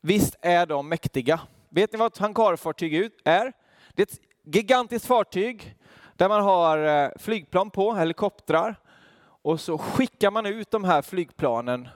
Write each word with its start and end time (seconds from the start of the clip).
Visst 0.00 0.36
är 0.40 0.66
de 0.66 0.88
mäktiga? 0.88 1.40
Vet 1.68 1.92
ni 1.92 1.98
vad 1.98 2.12
ett 2.12 2.18
hangarfartyg 2.18 3.10
är? 3.24 3.52
Det 3.94 4.02
är 4.02 4.06
ett 4.06 4.20
gigantiskt 4.44 5.06
fartyg 5.06 5.76
där 6.16 6.28
man 6.28 6.42
har 6.42 7.04
eh, 7.04 7.10
flygplan 7.16 7.70
på, 7.70 7.94
helikoptrar, 7.94 8.76
och 9.42 9.60
så 9.60 9.78
skickar 9.78 10.30
man 10.30 10.46
ut 10.46 10.70
de 10.70 10.84
här 10.84 11.02
flygplanen 11.02 11.88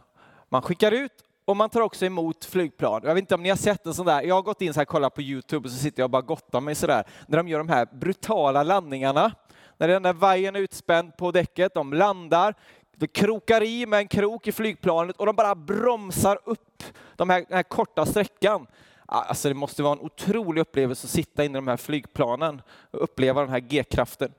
man 0.49 0.63
skickar 0.63 0.93
ut 0.93 1.13
och 1.45 1.57
man 1.57 1.71
tar 1.71 1.81
också 1.81 2.07
emot 2.07 2.45
flygplan. 2.45 3.01
Jag 3.05 3.15
vet 3.15 3.23
inte 3.23 3.35
om 3.35 3.43
ni 3.43 3.49
har 3.49 3.57
sett 3.57 3.87
en 3.87 3.95
sån 3.95 4.07
där, 4.07 4.23
jag 4.23 4.35
har 4.35 4.43
gått 4.43 4.63
in 4.63 4.75
så 4.75 4.81
här 4.81 4.85
kollat 4.85 5.15
på 5.15 5.23
Youtube 5.23 5.67
och 5.67 5.73
så 5.73 5.79
sitter 5.79 6.01
jag 6.03 6.07
och 6.07 6.11
bara 6.11 6.23
gottar 6.23 6.61
mig 6.61 6.75
sådär, 6.75 7.05
när 7.29 7.37
de 7.37 7.49
gör 7.49 7.59
de 7.59 7.69
här 7.69 7.87
brutala 7.93 8.63
landningarna. 8.63 9.33
När 9.79 9.89
den 9.89 10.03
där 10.03 10.13
vajern 10.13 10.57
är 10.57 10.61
utspänd 10.61 11.17
på 11.17 11.31
däcket, 11.31 11.75
de 11.75 11.93
landar, 11.93 12.55
de 12.97 13.07
krokar 13.07 13.63
i 13.63 13.87
med 13.87 13.99
en 13.99 14.09
krok 14.09 14.47
i 14.47 14.53
flygplanet 14.53 15.17
och 15.17 15.27
de 15.27 15.37
bara 15.37 15.55
bromsar 15.55 16.39
upp 16.45 16.83
de 17.17 17.31
här, 17.31 17.45
den 17.49 17.57
här 17.57 17.63
korta 17.63 18.07
sträckan. 18.07 18.67
Alltså 19.07 19.49
det 19.49 19.55
måste 19.55 19.83
vara 19.83 19.93
en 19.93 20.01
otrolig 20.01 20.61
upplevelse 20.61 21.07
att 21.07 21.11
sitta 21.11 21.45
inne 21.45 21.59
i 21.59 21.61
de 21.61 21.69
här 21.69 21.77
flygplanen 21.77 22.63
och 22.91 23.03
uppleva 23.03 23.41
den 23.41 23.51
här 23.51 23.61
G-kraften. 23.61 24.33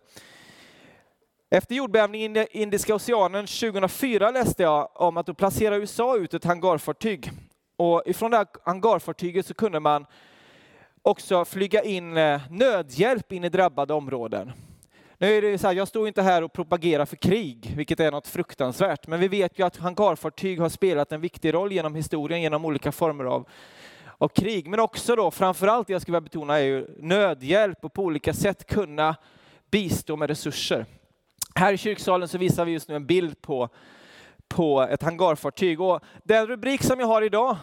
Efter 1.50 1.76
jordbävningen 1.76 2.38
i 2.38 2.48
Indiska 2.52 2.96
oceanen 2.96 3.48
2004 3.48 4.32
läste 4.32 4.64
jag 4.64 4.90
om 4.94 5.18
att 5.18 5.26
då 5.26 5.34
placerade 5.34 5.78
USA 5.78 6.18
ut 6.18 6.34
ett 6.34 6.44
hangarfartyg. 6.44 7.32
Och 7.78 8.04
ifrån 8.06 8.32
det 8.32 8.38
här 8.38 8.48
hangarfartyget 8.64 9.46
så 9.46 9.54
kunde 9.54 9.80
man 9.80 10.06
också 11.02 11.46
flyga 11.46 11.84
in 11.84 12.18
eh, 12.18 12.42
nödhjälp 12.50 13.32
in 13.32 13.44
i 13.44 13.50
drabbade 13.50 13.94
områden. 13.94 14.52
Nu 15.18 15.38
är 15.38 15.42
det 15.42 15.58
så 15.58 15.68
här, 15.68 15.74
jag 15.74 15.88
står 15.88 16.08
inte 16.08 16.22
här 16.22 16.44
och 16.44 16.54
propagerar 16.54 17.06
för 17.06 17.16
krig, 17.16 17.74
vilket 17.76 18.00
är 18.00 18.12
något 18.12 18.28
fruktansvärt, 18.28 19.08
men 19.08 19.20
vi 19.20 19.28
vet 19.28 19.60
ju 19.60 19.66
att 19.66 19.78
hangarfartyg 19.78 20.60
har 20.60 20.70
spelat 20.70 21.12
en 21.12 21.22
viktig 21.22 21.54
roll 21.54 21.72
genom 21.72 21.96
historien, 21.96 22.42
genom 22.42 22.66
olika 22.66 22.92
former 22.92 23.26
av, 23.26 23.48
av 24.18 24.28
krig. 24.28 24.68
Men 24.68 24.80
också 24.80 25.16
då, 25.16 25.32
framförallt 25.32 25.88
det 25.88 25.94
jag 25.94 26.02
skulle 26.02 26.18
vilja 26.18 26.30
betona 26.30 26.58
är 26.58 26.64
ju 26.64 26.88
nödhjälp 26.98 27.86
och 27.86 27.94
på 27.94 28.04
olika 28.04 28.34
sätt 28.34 28.68
kunna 28.68 29.16
bistå 29.72 30.16
med 30.16 30.30
resurser. 30.30 30.86
Här 31.56 31.74
i 31.74 31.78
kyrksalen 31.78 32.28
så 32.28 32.38
visar 32.38 32.66
vi 32.66 32.72
just 32.72 32.88
nu 32.88 32.96
en 32.96 33.06
bild 33.06 33.42
på, 33.42 33.70
på 34.48 34.82
ett 34.82 35.04
hangarfartyg. 35.04 35.82
Och 35.82 36.00
den 36.24 36.48
rubrik 36.48 36.84
som 36.84 37.00
jag 37.00 37.08
har 37.08 37.22
idag, 37.22 37.58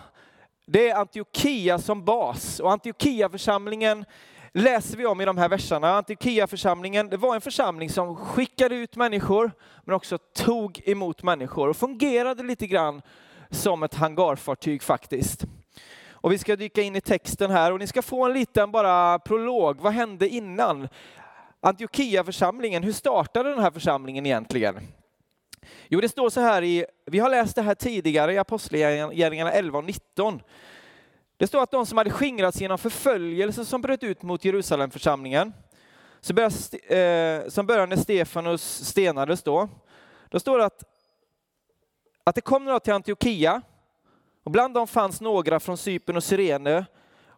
det 0.66 0.90
är 0.90 0.96
Antiochia 0.96 1.78
som 1.78 2.04
bas. 2.04 2.60
Och 2.60 2.72
Antiochia-församlingen 2.72 4.04
läser 4.52 4.96
vi 4.96 5.06
om 5.06 5.20
i 5.20 5.24
de 5.24 5.38
här 5.38 5.48
verserna. 5.48 5.96
Antiochia-församlingen, 5.96 7.08
det 7.08 7.16
var 7.16 7.34
en 7.34 7.40
församling 7.40 7.90
som 7.90 8.16
skickade 8.16 8.74
ut 8.74 8.96
människor, 8.96 9.50
men 9.84 9.94
också 9.94 10.18
tog 10.18 10.88
emot 10.88 11.22
människor 11.22 11.68
och 11.68 11.76
fungerade 11.76 12.42
lite 12.42 12.66
grann 12.66 13.02
som 13.50 13.82
ett 13.82 13.94
hangarfartyg 13.94 14.82
faktiskt. 14.82 15.44
Och 16.24 16.32
vi 16.32 16.38
ska 16.38 16.56
dyka 16.56 16.82
in 16.82 16.96
i 16.96 17.00
texten 17.00 17.50
här 17.50 17.72
och 17.72 17.78
ni 17.78 17.86
ska 17.86 18.02
få 18.02 18.24
en 18.24 18.32
liten 18.32 18.70
bara 18.70 19.18
prolog. 19.18 19.80
Vad 19.80 19.92
hände 19.92 20.28
innan? 20.28 20.88
Antiochia-församlingen, 21.60 22.82
hur 22.82 22.92
startade 22.92 23.50
den 23.50 23.58
här 23.58 23.70
församlingen 23.70 24.26
egentligen? 24.26 24.80
Jo, 25.88 26.00
det 26.00 26.08
står 26.08 26.30
så 26.30 26.40
här 26.40 26.62
i, 26.62 26.86
vi 27.06 27.18
har 27.18 27.30
läst 27.30 27.56
det 27.56 27.62
här 27.62 27.74
tidigare 27.74 28.32
i 28.32 28.38
Apostlagärningarna 28.38 29.52
11 29.52 29.78
och 29.78 29.84
19. 29.84 30.42
Det 31.36 31.46
står 31.46 31.62
att 31.62 31.70
de 31.70 31.86
som 31.86 31.98
hade 31.98 32.10
skingrats 32.10 32.60
genom 32.60 32.78
förföljelse 32.78 33.64
som 33.64 33.82
bröt 33.82 34.02
ut 34.02 34.22
mot 34.22 34.44
Jerusalemförsamlingen, 34.44 35.52
så 36.20 36.34
började, 36.34 36.78
eh, 36.96 37.48
som 37.48 37.66
började 37.66 37.86
när 37.86 38.02
Stefanus 38.02 38.86
stenades 38.86 39.42
då, 39.42 39.68
då 40.28 40.40
står 40.40 40.58
det 40.58 40.64
att, 40.64 40.84
att 42.24 42.34
det 42.34 42.40
kom 42.40 42.64
några 42.64 42.80
till 42.80 42.92
Antiochia, 42.92 43.62
och 44.44 44.50
bland 44.50 44.74
dem 44.74 44.86
fanns 44.86 45.20
några 45.20 45.60
från 45.60 45.76
Cypern 45.76 46.16
och 46.16 46.24
Syrene, 46.24 46.84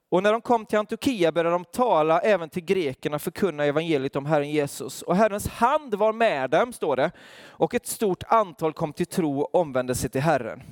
och 0.09 0.23
när 0.23 0.33
de 0.33 0.41
kom 0.41 0.67
till 0.67 0.79
Antiochia 0.79 1.33
började 1.33 1.55
de 1.55 1.65
tala 1.65 2.21
även 2.21 2.49
till 2.49 2.65
grekerna, 2.65 3.19
förkunna 3.19 3.65
evangeliet 3.65 4.17
om 4.17 4.27
Herren 4.27 4.51
Jesus. 4.51 5.03
Och 5.03 5.17
Herrens 5.17 5.49
hand 5.49 5.95
var 5.95 6.13
med 6.13 6.51
dem, 6.51 6.73
står 6.73 6.97
det, 6.97 7.11
och 7.49 7.75
ett 7.75 7.87
stort 7.87 8.23
antal 8.29 8.73
kom 8.73 8.93
till 8.93 9.07
tro 9.07 9.41
och 9.41 9.55
omvände 9.55 9.95
sig 9.95 10.11
till 10.11 10.21
Herren. 10.21 10.63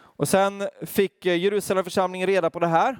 Och 0.00 0.28
sen 0.28 0.68
fick 0.86 1.24
Jerusalemförsamlingen 1.24 2.26
reda 2.26 2.50
på 2.50 2.58
det 2.58 2.66
här. 2.66 2.98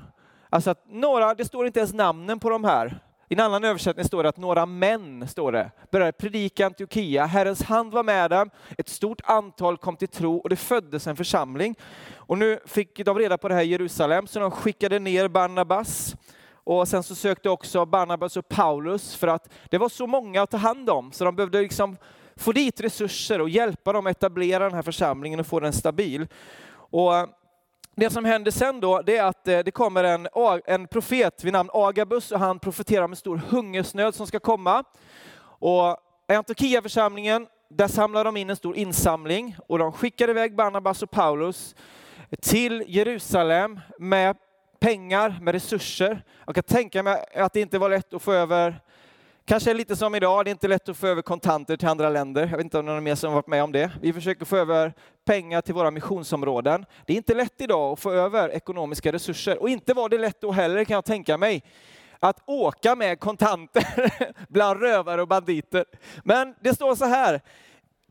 Alltså 0.51 0.71
att 0.71 0.85
några, 0.87 1.35
det 1.35 1.45
står 1.45 1.67
inte 1.67 1.81
ens 1.81 1.95
namnen 1.95 2.41
på 2.41 2.51
de 2.51 2.65
här, 2.65 2.99
i 3.29 3.35
en 3.35 3.41
annan 3.41 3.65
översättning 3.65 4.07
står 4.07 4.23
det 4.23 4.29
att 4.29 4.37
några 4.37 4.67
män, 4.67 5.29
står 5.29 5.53
det, 5.53 5.71
började 5.91 6.13
predika 6.13 6.67
Antiochia. 6.67 7.27
Herrens 7.27 7.63
hand 7.63 7.93
var 7.93 8.03
med 8.03 8.31
dem, 8.31 8.51
ett 8.79 8.89
stort 8.89 9.21
antal 9.25 9.77
kom 9.77 9.97
till 9.97 10.09
tro 10.09 10.37
och 10.37 10.49
det 10.49 10.57
föddes 10.57 11.07
en 11.07 11.17
församling. 11.17 11.75
Och 12.15 12.39
nu 12.39 12.59
fick 12.67 13.05
de 13.05 13.19
reda 13.19 13.39
på 13.39 13.49
det 13.49 13.55
här 13.55 13.63
i 13.63 13.67
Jerusalem, 13.67 14.27
så 14.27 14.41
de 14.41 14.51
skickade 14.51 14.99
ner 14.99 15.29
Barnabas. 15.29 16.17
Och 16.65 16.89
sen 16.89 17.03
så 17.03 17.15
sökte 17.15 17.51
också 17.51 17.87
Barnabas 17.87 18.37
och 18.37 18.49
Paulus 18.49 19.17
för 19.17 19.29
att 19.29 19.49
det 19.71 19.79
var 19.79 19.89
så 19.89 20.07
många 20.07 20.43
att 20.43 20.51
ta 20.51 20.57
hand 20.57 20.91
om, 20.91 21.13
så 21.13 21.25
de 21.25 21.37
behövde 21.37 21.61
liksom 21.61 21.97
få 22.37 22.53
dit 22.53 22.81
resurser 22.81 23.41
och 23.41 23.49
hjälpa 23.49 23.93
dem 23.93 24.07
att 24.07 24.17
etablera 24.17 24.65
den 24.65 24.75
här 24.75 24.83
församlingen 24.83 25.41
och 25.41 25.47
få 25.47 25.61
den 25.61 25.73
stabil. 25.73 26.29
Och 26.91 27.13
det 28.01 28.11
som 28.11 28.25
händer 28.25 28.51
sen 28.51 28.81
då, 28.81 29.03
det 29.03 29.17
är 29.17 29.25
att 29.25 29.49
eh, 29.49 29.59
det 29.59 29.71
kommer 29.71 30.05
en, 30.05 30.29
en 30.67 30.87
profet 30.87 31.45
vid 31.45 31.53
namn 31.53 31.71
Agabus 31.73 32.33
och 32.33 32.39
han 32.39 32.59
profeterar 32.59 33.05
om 33.05 33.13
en 33.13 33.17
stor 33.17 33.37
hungersnöd 33.37 34.15
som 34.15 34.27
ska 34.27 34.41
komma. 34.41 34.85
Och 35.41 35.97
i 36.33 36.35
Antiochia-församlingen, 36.35 37.47
där 37.71 37.89
samlar 37.89 38.25
de 38.25 38.37
in 38.37 38.51
en 38.51 38.57
stor 38.57 38.77
insamling 38.77 39.57
och 39.67 39.79
de 39.79 39.93
skickar 39.93 40.31
iväg 40.31 40.57
Barnabas 40.57 41.03
och 41.03 41.11
Paulus 41.11 41.75
till 42.43 42.85
Jerusalem 42.87 43.81
med 43.99 44.37
pengar, 44.81 45.39
med 45.41 45.53
resurser. 45.53 46.25
Jag 46.47 46.55
kan 46.55 46.65
tänka 46.65 47.03
mig 47.03 47.25
att 47.35 47.53
det 47.53 47.61
inte 47.61 47.79
var 47.79 47.91
lätt 47.91 48.15
att 48.15 48.23
få 48.23 48.33
över 48.33 48.81
Kanske 49.49 49.75
lite 49.75 49.97
som 49.97 50.15
idag, 50.15 50.45
det 50.45 50.49
är 50.49 50.53
inte 50.53 50.69
lätt 50.69 50.89
att 50.89 50.97
få 50.97 51.07
över 51.07 51.23
kontanter 51.23 51.77
till 51.77 51.89
andra 51.89 52.11
länder. 52.11 52.43
Jag 52.51 52.57
vet 52.57 52.65
inte 52.65 52.79
om 52.79 52.87
någon 52.87 53.05
mer 53.05 53.15
som 53.15 53.33
varit 53.33 53.47
med 53.47 53.63
om 53.63 53.73
det. 53.73 53.91
Vi 54.01 54.13
försöker 54.13 54.45
få 54.45 54.57
över 54.57 54.93
pengar 55.25 55.61
till 55.61 55.75
våra 55.75 55.91
missionsområden. 55.91 56.87
Det 57.07 57.13
är 57.13 57.17
inte 57.17 57.35
lätt 57.35 57.61
idag 57.61 57.93
att 57.93 58.01
få 58.01 58.13
över 58.13 58.49
ekonomiska 58.49 59.13
resurser 59.13 59.63
och 59.63 59.69
inte 59.69 59.95
var 59.95 60.09
det 60.09 60.19
lätt 60.19 60.41
då 60.41 60.53
heller 60.53 60.85
kan 60.85 60.95
jag 60.95 61.05
tänka 61.05 61.39
mig 61.39 61.63
att 62.19 62.43
åka 62.47 62.95
med 62.95 63.21
kontanter 63.21 63.85
bland 64.49 64.81
rövare 64.81 65.23
och 65.23 65.29
banditer. 65.29 65.85
Men 66.25 66.55
det 66.61 66.75
står 66.75 66.95
så 66.95 67.05
här, 67.05 67.41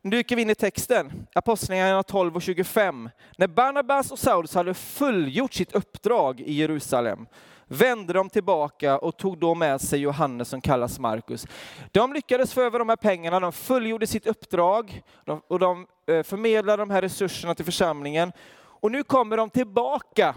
nu 0.02 0.16
dyker 0.16 0.36
vi 0.36 0.42
in 0.42 0.50
i 0.50 0.54
texten, 0.54 1.26
Apostlagärningarna 1.34 2.02
12 2.02 2.36
och 2.36 2.42
25. 2.42 3.10
När 3.36 3.46
Barnabas 3.46 4.10
och 4.12 4.18
Saulus 4.18 4.54
hade 4.54 4.74
fullgjort 4.74 5.54
sitt 5.54 5.74
uppdrag 5.74 6.40
i 6.40 6.52
Jerusalem 6.52 7.26
vände 7.68 8.12
de 8.12 8.30
tillbaka 8.30 8.98
och 8.98 9.16
tog 9.16 9.38
då 9.38 9.54
med 9.54 9.80
sig 9.80 10.00
Johannes 10.00 10.48
som 10.48 10.60
kallas 10.60 10.98
Markus. 10.98 11.46
De 11.92 12.12
lyckades 12.12 12.52
få 12.54 12.62
över 12.62 12.78
de 12.78 12.88
här 12.88 12.96
pengarna, 12.96 13.40
de 13.40 13.52
fullgjorde 13.52 14.06
sitt 14.06 14.26
uppdrag 14.26 15.02
och 15.48 15.58
de 15.58 15.86
eh, 16.06 16.22
förmedlade 16.22 16.82
de 16.82 16.90
här 16.90 17.02
resurserna 17.02 17.54
till 17.54 17.64
församlingen. 17.64 18.32
Och 18.58 18.92
nu 18.92 19.02
kommer 19.02 19.36
de 19.36 19.50
tillbaka 19.50 20.34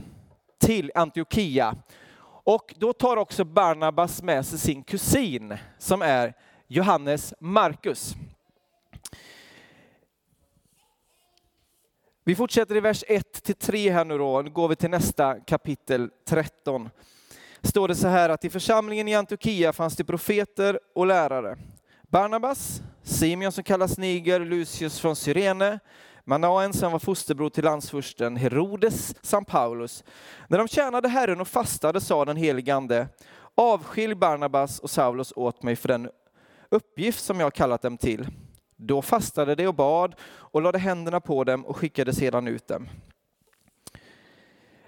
till 0.60 0.92
Antiochia. 0.96 1.76
Och 2.44 2.74
då 2.78 2.94
tar 2.94 3.18
också 3.18 3.44
Barnabas 3.44 4.24
med 4.24 4.46
sig 4.46 4.60
sin 4.60 4.84
kusin 4.84 5.58
som 5.78 6.02
är 6.02 6.34
Johannes 6.68 7.34
Markus. 7.40 8.16
Vi 12.24 12.36
fortsätter 12.36 12.76
i 12.76 12.80
vers 12.80 13.04
1 13.08 13.60
3 13.60 13.92
här 13.92 14.06
nu 14.06 14.18
då, 14.18 14.42
nu 14.42 14.50
går 14.50 14.68
vi 14.68 14.76
till 14.76 14.90
nästa 14.90 15.40
kapitel 15.40 16.10
13 16.26 16.90
står 17.64 17.88
det 17.88 17.96
så 17.96 18.08
här 18.08 18.30
att 18.30 18.46
i 18.46 18.50
församlingen 18.50 19.08
i 19.08 19.16
Antiochia 19.16 19.74
fanns 19.74 19.96
det 19.96 20.04
profeter 20.04 20.80
och 20.96 21.06
lärare. 21.08 21.58
Barnabas, 22.02 22.82
Simeon 23.04 23.52
som 23.52 23.64
kallas 23.64 23.98
Niger, 23.98 24.40
Lucius 24.40 25.00
från 25.00 25.16
Cyrene, 25.16 25.80
Manaen 26.24 26.74
som 26.74 26.92
var 26.92 27.00
fosterbror 27.00 27.50
till 27.50 27.64
landsfursten 27.64 28.36
Herodes 28.36 29.16
samt 29.22 29.48
Paulus. 29.48 30.04
När 30.48 30.58
de 30.58 30.68
tjänade 30.68 31.08
Herren 31.08 31.42
och 31.42 31.48
fastade 31.48 32.02
sa 32.02 32.26
den 32.26 32.38
helige 32.38 32.76
Ande, 32.76 33.08
avskilj 33.56 34.16
Barnabas 34.16 34.80
och 34.80 34.90
Saulus 34.90 35.34
åt 35.36 35.64
mig 35.64 35.76
för 35.76 35.88
den 35.88 36.10
uppgift 36.70 37.24
som 37.24 37.40
jag 37.40 37.54
kallat 37.54 37.82
dem 37.82 37.98
till. 37.98 38.28
Då 38.76 39.02
fastade 39.02 39.56
de 39.56 39.68
och 39.68 39.76
bad 39.76 40.16
och 40.24 40.62
lade 40.62 40.78
händerna 40.78 41.20
på 41.20 41.44
dem 41.44 41.66
och 41.66 41.78
skickade 41.78 42.14
sedan 42.14 42.48
ut 42.48 42.68
dem. 42.68 42.88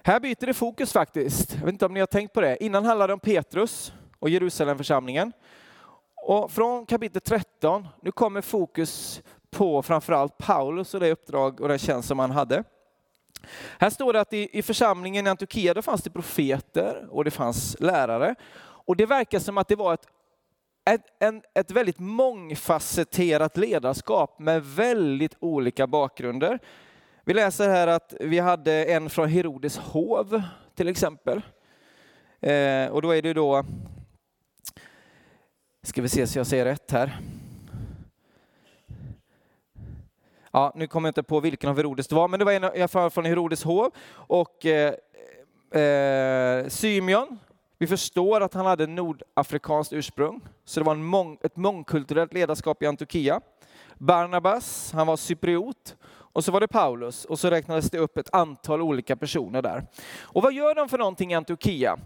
Här 0.06 0.20
byter 0.20 0.46
det 0.46 0.54
fokus 0.54 0.94
faktiskt. 0.94 1.54
Jag 1.54 1.66
vet 1.66 1.74
inte 1.74 1.86
om 1.86 1.94
ni 1.94 2.00
har 2.00 2.08
tänkt 2.08 2.34
på 2.34 2.42
det. 2.42 2.64
Innan 2.64 2.86
handlade 2.86 3.10
det 3.10 3.14
om 3.14 3.20
Petrus 3.20 3.94
och 4.20 4.30
Jerusalemförsamlingen. 4.30 5.32
Och 6.16 6.52
från 6.52 6.86
kapitel 6.86 7.22
13, 7.22 7.88
nu 8.02 8.12
kommer 8.12 8.42
fokus 8.42 9.22
på 9.52 9.82
framförallt 9.82 10.38
Paulus 10.38 10.94
och 10.94 11.00
det 11.00 11.12
uppdrag 11.12 11.62
och 11.62 11.68
den 11.68 11.80
tjänst 11.80 12.08
som 12.08 12.20
han 12.20 12.32
hade. 12.32 12.64
Här 13.80 13.90
står 13.90 14.14
det 14.14 14.22
att 14.22 14.34
i, 14.34 14.50
i 14.58 14.62
församlingen 14.62 15.28
i 15.28 15.30
Antiochia 15.30 15.82
fanns 15.82 16.04
det 16.04 16.10
profeter 16.10 17.08
och 17.10 17.24
det 17.24 17.32
fanns 17.32 17.80
lärare. 17.80 18.36
Och 18.62 18.96
det 18.96 19.06
verkar 19.06 19.40
som 19.40 19.58
att 19.58 19.68
det 19.68 19.76
var 19.76 19.94
ett, 19.94 20.08
ett, 20.90 21.06
en, 21.20 21.42
ett 21.54 21.72
väldigt 21.72 22.00
mångfacetterat 22.00 23.58
ledarskap 23.58 24.40
med 24.40 24.66
väldigt 24.66 25.36
olika 25.40 25.88
bakgrunder. 25.88 26.60
Vi 27.26 27.34
läser 27.34 27.70
här 27.70 27.88
att 27.88 28.14
vi 28.20 28.40
hade 28.40 28.86
en 28.86 29.10
från 29.10 29.30
Herodes 29.30 29.78
hov 29.78 30.42
till 30.76 30.88
exempel. 30.88 31.42
Eh, 32.40 32.88
och 32.88 33.02
då 33.02 33.16
är 33.16 33.22
det 33.22 33.34
då, 33.34 33.66
ska 35.84 36.02
vi 36.02 36.10
se 36.10 36.28
så 36.28 36.40
jag 36.40 36.48
säger 36.48 36.66
rätt 36.66 36.92
här. 36.92 37.20
Ja, 40.52 40.72
nu 40.76 40.88
kommer 40.88 41.08
jag 41.08 41.12
inte 41.12 41.24
på 41.24 41.40
vilken 41.40 41.70
av 41.70 41.78
Herodes 41.78 42.08
det 42.08 42.16
var, 42.16 42.28
men 42.28 42.40
det 42.40 42.46
var 42.46 42.52
en 42.52 42.64
i 42.64 42.68
alla 42.68 42.88
fall 42.88 43.10
från 43.10 43.26
Herodes 43.26 43.64
hov. 43.64 43.92
Och 44.12 44.66
eh, 44.66 44.94
eh, 45.82 46.68
Symeon, 46.68 47.40
vi 47.78 47.88
förstår 47.88 48.42
att 48.42 48.54
han 48.54 48.66
hade 48.66 48.88
nordafrikanskt 48.88 49.94
ursprung, 49.94 50.42
så 50.66 50.80
det 50.80 50.86
var 50.86 50.94
en 50.94 51.04
mång, 51.04 51.38
ett 51.42 51.56
mångkulturellt 51.56 52.34
ledarskap 52.34 52.84
i 52.84 52.86
Antiochia. 52.86 53.42
Barnabas, 53.98 54.92
han 54.94 55.08
var 55.08 55.18
cypriot 55.18 55.96
och 56.34 56.44
så 56.46 56.52
var 56.52 56.60
det 56.60 56.68
Paulus 56.68 57.26
och 57.26 57.40
så 57.40 57.50
räknades 57.50 57.90
det 57.90 57.98
upp 57.98 58.18
ett 58.18 58.34
antal 58.34 58.82
olika 58.82 59.16
personer 59.16 59.62
där. 59.62 59.88
Och 60.22 60.44
vad 60.44 60.54
gör 60.54 60.76
de 60.76 60.90
för 60.90 60.98
någonting 60.98 61.32
i 61.32 61.36
Antiochia? 61.36 61.98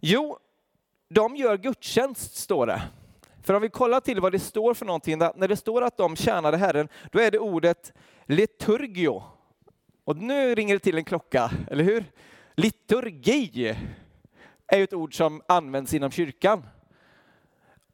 Jo, 0.00 0.38
de 1.08 1.36
gör 1.36 1.56
gudstjänst 1.56 2.36
står 2.36 2.66
det. 2.66 2.82
För 3.42 3.54
om 3.54 3.62
vi 3.62 3.68
kollar 3.68 4.00
till 4.00 4.20
vad 4.20 4.32
det 4.32 4.38
står 4.38 4.74
för 4.74 4.86
någonting, 4.86 5.18
när 5.18 5.48
det 5.48 5.56
står 5.56 5.82
att 5.82 5.96
de 5.96 6.16
tjänade 6.16 6.56
Herren, 6.56 6.88
då 7.12 7.20
är 7.20 7.30
det 7.30 7.38
ordet 7.38 7.92
liturgio. 8.26 9.22
Och 10.04 10.16
nu 10.16 10.54
ringer 10.54 10.74
det 10.74 10.80
till 10.80 10.98
en 10.98 11.04
klocka, 11.04 11.50
eller 11.70 11.84
hur? 11.84 12.04
Liturgi 12.54 13.76
är 14.66 14.78
ju 14.78 14.84
ett 14.84 14.94
ord 14.94 15.16
som 15.16 15.42
används 15.48 15.94
inom 15.94 16.10
kyrkan. 16.10 16.62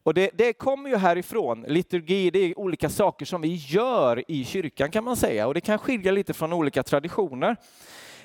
Och 0.03 0.15
det, 0.15 0.31
det, 0.35 0.53
kommer 0.53 0.91
ju 0.91 0.97
härifrån. 0.97 1.65
Liturgi, 1.69 2.31
det 2.31 2.39
är 2.39 2.59
olika 2.59 2.89
saker 2.89 3.27
som 3.27 3.41
vi 3.41 3.55
gör 3.55 4.25
i 4.31 4.45
kyrkan 4.45 4.91
kan 4.91 5.05
man 5.05 5.17
säga. 5.17 5.47
Och 5.47 5.55
det 5.55 5.61
kan 5.61 5.79
skilja 5.79 6.13
lite 6.13 6.35
från 6.35 6.53
olika 6.53 6.83
traditioner. 6.83 7.57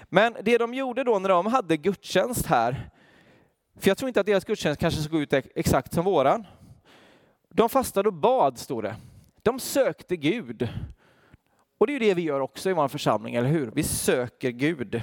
Men 0.10 0.36
det 0.42 0.58
de 0.58 0.74
gjorde 0.74 1.04
då 1.04 1.20
när 1.20 1.30
de 1.30 1.46
hade 1.46 1.78
gudstjänst 1.78 2.46
här, 2.46 2.90
för 3.80 3.90
jag 3.90 3.98
tror 3.98 4.08
inte 4.08 4.20
att 4.20 4.26
deras 4.26 4.46
gudstjänst 4.46 4.82
kanske 4.82 5.02
såg 5.02 5.16
ut 5.16 5.34
exakt 5.34 5.94
som 5.94 6.06
våran. 6.06 6.46
De 7.54 7.70
fastade 7.70 8.10
och 8.10 8.14
bad, 8.14 8.58
stod 8.58 8.84
det. 8.84 8.96
De 9.44 9.60
sökte 9.60 10.16
Gud. 10.16 10.70
Och 11.78 11.88
det 11.88 11.92
är 11.92 12.00
ju 12.00 12.00
det 12.00 12.14
vi 12.14 12.22
gör 12.22 12.40
också 12.40 12.70
i 12.70 12.74
vår 12.74 12.88
församling, 12.88 13.36
eller 13.36 13.50
hur? 13.50 13.72
Vi 13.76 13.84
söker 13.84 14.50
Gud. 14.50 15.02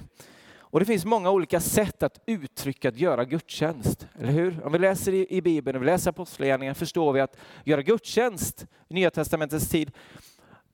Och 0.73 0.81
det 0.81 0.87
finns 0.87 1.05
många 1.05 1.31
olika 1.31 1.61
sätt 1.61 2.03
att 2.03 2.21
uttrycka 2.27 2.89
att 2.89 2.97
göra 2.97 3.25
gudstjänst, 3.25 4.07
eller 4.19 4.33
hur? 4.33 4.67
Om 4.67 4.73
vi 4.73 4.79
läser 4.79 5.13
i, 5.13 5.27
i 5.31 5.43
Bibeln, 5.43 5.77
och 5.77 5.83
vi 5.83 5.87
läser 5.87 6.11
Apostlagärningarna 6.11 6.75
förstår 6.75 7.13
vi 7.13 7.21
att 7.21 7.37
göra 7.65 7.83
gudstjänst 7.83 8.67
i 8.89 8.95
Nya 8.95 9.11
Testamentets 9.11 9.69
tid, 9.69 9.93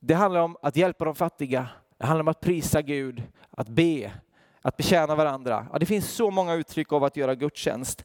det 0.00 0.14
handlar 0.14 0.40
om 0.40 0.56
att 0.62 0.76
hjälpa 0.76 1.04
de 1.04 1.14
fattiga, 1.14 1.68
det 1.96 2.06
handlar 2.06 2.20
om 2.20 2.28
att 2.28 2.40
prisa 2.40 2.82
Gud, 2.82 3.22
att 3.50 3.68
be, 3.68 4.12
att 4.62 4.76
betjäna 4.76 5.14
varandra. 5.14 5.66
Ja, 5.72 5.78
det 5.78 5.86
finns 5.86 6.10
så 6.10 6.30
många 6.30 6.54
uttryck 6.54 6.92
av 6.92 7.04
att 7.04 7.16
göra 7.16 7.34
gudstjänst. 7.34 8.04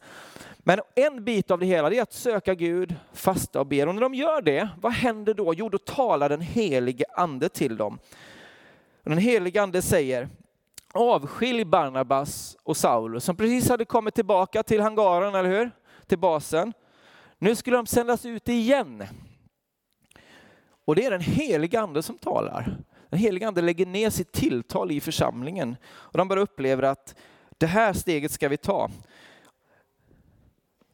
Men 0.57 0.79
en 0.95 1.23
bit 1.23 1.51
av 1.51 1.59
det 1.59 1.65
hela 1.65 1.91
är 1.91 2.01
att 2.01 2.13
söka 2.13 2.55
Gud, 2.55 2.95
fasta 3.13 3.59
och 3.59 3.67
be. 3.67 3.85
Och 3.85 3.95
när 3.95 4.01
de 4.01 4.13
gör 4.13 4.41
det, 4.41 4.69
vad 4.81 4.93
händer 4.93 5.33
då? 5.33 5.53
Jo, 5.53 5.69
då 5.69 5.77
talar 5.77 6.29
den 6.29 6.41
helige 6.41 7.05
ande 7.15 7.49
till 7.49 7.77
dem. 7.77 7.99
Och 9.03 9.09
den 9.09 9.19
helige 9.19 9.61
ande 9.61 9.81
säger, 9.81 10.29
avskilj 10.93 11.65
Barnabas 11.65 12.57
och 12.63 12.77
Saulus 12.77 13.23
som 13.23 13.35
precis 13.35 13.69
hade 13.69 13.85
kommit 13.85 14.15
tillbaka 14.15 14.63
till 14.63 14.81
hangaren, 14.81 15.35
eller 15.35 15.49
hur? 15.49 15.71
Till 16.07 16.19
basen. 16.19 16.73
Nu 17.39 17.55
skulle 17.55 17.77
de 17.77 17.85
sändas 17.85 18.25
ut 18.25 18.49
igen. 18.49 19.03
Och 20.85 20.95
det 20.95 21.05
är 21.05 21.11
den 21.11 21.21
heliga 21.21 21.81
ande 21.81 22.03
som 22.03 22.17
talar. 22.17 22.77
Den 23.09 23.19
heliga 23.19 23.47
ande 23.47 23.61
lägger 23.61 23.85
ner 23.85 24.09
sitt 24.09 24.31
tilltal 24.31 24.91
i 24.91 25.01
församlingen 25.01 25.75
och 25.85 26.17
de 26.17 26.27
bara 26.27 26.41
upplever 26.41 26.83
att 26.83 27.15
det 27.57 27.65
här 27.67 27.93
steget 27.93 28.31
ska 28.31 28.49
vi 28.49 28.57
ta. 28.57 28.89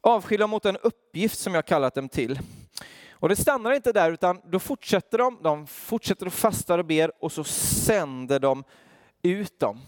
Avskilja 0.00 0.46
mot 0.46 0.66
en 0.66 0.76
uppgift 0.76 1.38
som 1.38 1.54
jag 1.54 1.66
kallat 1.66 1.94
dem 1.94 2.08
till. 2.08 2.40
Och 3.12 3.28
det 3.28 3.36
stannar 3.36 3.72
inte 3.72 3.92
där 3.92 4.12
utan 4.12 4.40
då 4.44 4.58
fortsätter 4.58 5.18
de, 5.18 5.38
de 5.42 5.66
fortsätter 5.66 6.26
att 6.26 6.32
fasta 6.32 6.74
och 6.74 6.84
ber 6.84 7.24
och 7.24 7.32
så 7.32 7.44
sänder 7.44 8.38
de 8.38 8.64
ut 9.22 9.58
dem. 9.58 9.80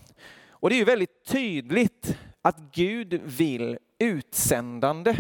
Och 0.51 0.71
det 0.71 0.75
är 0.75 0.79
ju 0.79 0.85
väldigt 0.85 1.25
tydligt 1.25 2.19
att 2.43 2.59
Gud 2.73 3.21
vill 3.25 3.79
utsändande. 3.99 5.17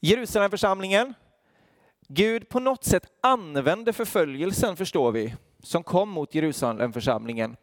Jerusalemförsamlingen, 0.00 1.14
Gud 2.08 2.48
på 2.48 2.60
något 2.60 2.84
sätt 2.84 3.06
använde 3.20 3.92
förföljelsen, 3.92 4.76
förstår 4.76 5.12
vi, 5.12 5.34
som 5.62 5.82
kom 5.82 6.08
mot 6.08 6.34
Jerusalemförsamlingen. 6.34 7.56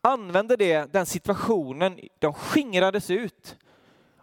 Använde 0.00 0.56
det, 0.56 0.92
den 0.92 1.06
situationen, 1.06 2.00
de 2.18 2.34
skingrades 2.34 3.10
ut. 3.10 3.56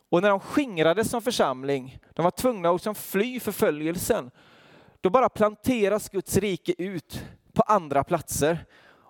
Och 0.10 0.22
när 0.22 0.30
de 0.30 0.40
skingrades 0.40 1.10
som 1.10 1.22
församling, 1.22 2.00
de 2.14 2.24
var 2.24 2.32
tvungna 2.32 2.70
att 2.70 2.76
liksom 2.76 2.96
fly 2.96 3.40
förföljelsen, 3.40 4.32
då 5.02 5.10
bara 5.10 5.30
planteras 5.30 6.10
Guds 6.10 6.38
rike 6.38 6.74
ut 6.78 7.26
på 7.54 7.62
andra 7.62 8.04
platser. 8.04 8.66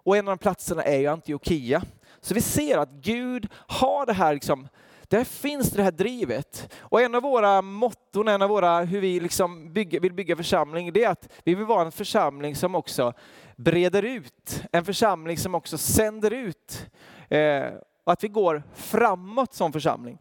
Och 0.05 0.17
en 0.17 0.27
av 0.27 0.37
de 0.37 0.37
platserna 0.37 0.83
är 0.83 0.97
ju 0.97 1.07
Antiochia. 1.07 1.81
Så 2.21 2.33
vi 2.33 2.41
ser 2.41 2.77
att 2.77 2.89
Gud 2.89 3.47
har 3.53 4.05
det 4.05 4.13
här, 4.13 4.33
liksom, 4.33 4.67
där 5.01 5.23
finns 5.23 5.69
det 5.69 5.83
här 5.83 5.91
drivet. 5.91 6.73
Och 6.79 7.01
en 7.01 7.15
av 7.15 7.21
våra 7.21 7.61
motton, 7.61 8.27
en 8.27 8.41
av 8.41 8.49
våra, 8.49 8.79
hur 8.79 9.01
vi 9.01 9.19
liksom 9.19 9.73
bygger, 9.73 9.99
vill 9.99 10.13
bygga 10.13 10.35
församling, 10.35 10.93
det 10.93 11.03
är 11.03 11.09
att 11.09 11.29
vi 11.43 11.55
vill 11.55 11.65
vara 11.65 11.85
en 11.85 11.91
församling 11.91 12.55
som 12.55 12.75
också 12.75 13.13
breder 13.55 14.03
ut. 14.03 14.63
En 14.71 14.85
församling 14.85 15.37
som 15.37 15.55
också 15.55 15.77
sänder 15.77 16.31
ut. 16.31 16.89
Eh, 17.29 17.65
och 18.03 18.13
att 18.13 18.23
vi 18.23 18.27
går 18.27 18.63
framåt 18.73 19.53
som 19.53 19.73
församling. 19.73 20.17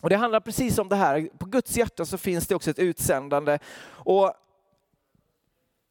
Och 0.00 0.10
det 0.10 0.16
handlar 0.16 0.40
precis 0.40 0.78
om 0.78 0.88
det 0.88 0.96
här. 0.96 1.28
På 1.38 1.46
Guds 1.46 1.76
hjärta 1.76 2.04
så 2.04 2.18
finns 2.18 2.46
det 2.46 2.54
också 2.54 2.70
ett 2.70 2.78
utsändande. 2.78 3.58
Och 3.86 4.34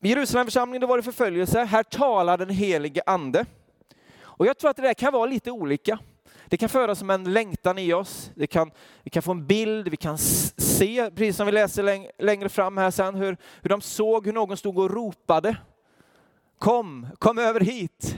i 0.06 0.10
Jerusalemförsamlingen 0.10 0.90
var 0.90 0.98
det 0.98 1.04
förföljelse. 1.04 1.64
Här 1.64 1.84
talar 1.84 2.38
den 2.38 2.50
helige 2.50 3.02
ande. 3.06 3.46
Och 4.22 4.46
jag 4.46 4.58
tror 4.58 4.70
att 4.70 4.76
det 4.76 4.82
där 4.82 4.94
kan 4.94 5.14
vara 5.14 5.26
lite 5.26 5.52
olika. 5.52 6.00
Det 6.46 6.58
kan 6.58 6.70
föras 6.70 7.00
som 7.00 7.10
en 7.10 7.34
längtan 7.34 7.78
i 7.78 7.94
oss. 7.94 8.32
Det 8.36 8.48
kan, 8.48 8.72
vi 9.04 9.10
kan 9.10 9.24
få 9.24 9.32
en 9.32 9.48
bild, 9.48 9.88
vi 9.88 9.98
kan 9.98 10.18
se, 10.18 11.12
precis 11.16 11.36
som 11.38 11.46
vi 11.46 11.52
läser 11.52 12.24
längre 12.24 12.50
fram 12.50 12.78
här 12.78 12.92
sen, 12.92 13.16
hur, 13.16 13.38
hur 13.62 13.70
de 13.70 13.82
såg 13.82 14.26
hur 14.26 14.34
någon 14.34 14.58
stod 14.58 14.78
och 14.78 14.92
ropade. 14.92 15.58
Kom, 16.60 17.08
kom 17.20 17.38
över 17.40 17.60
hit. 17.60 18.16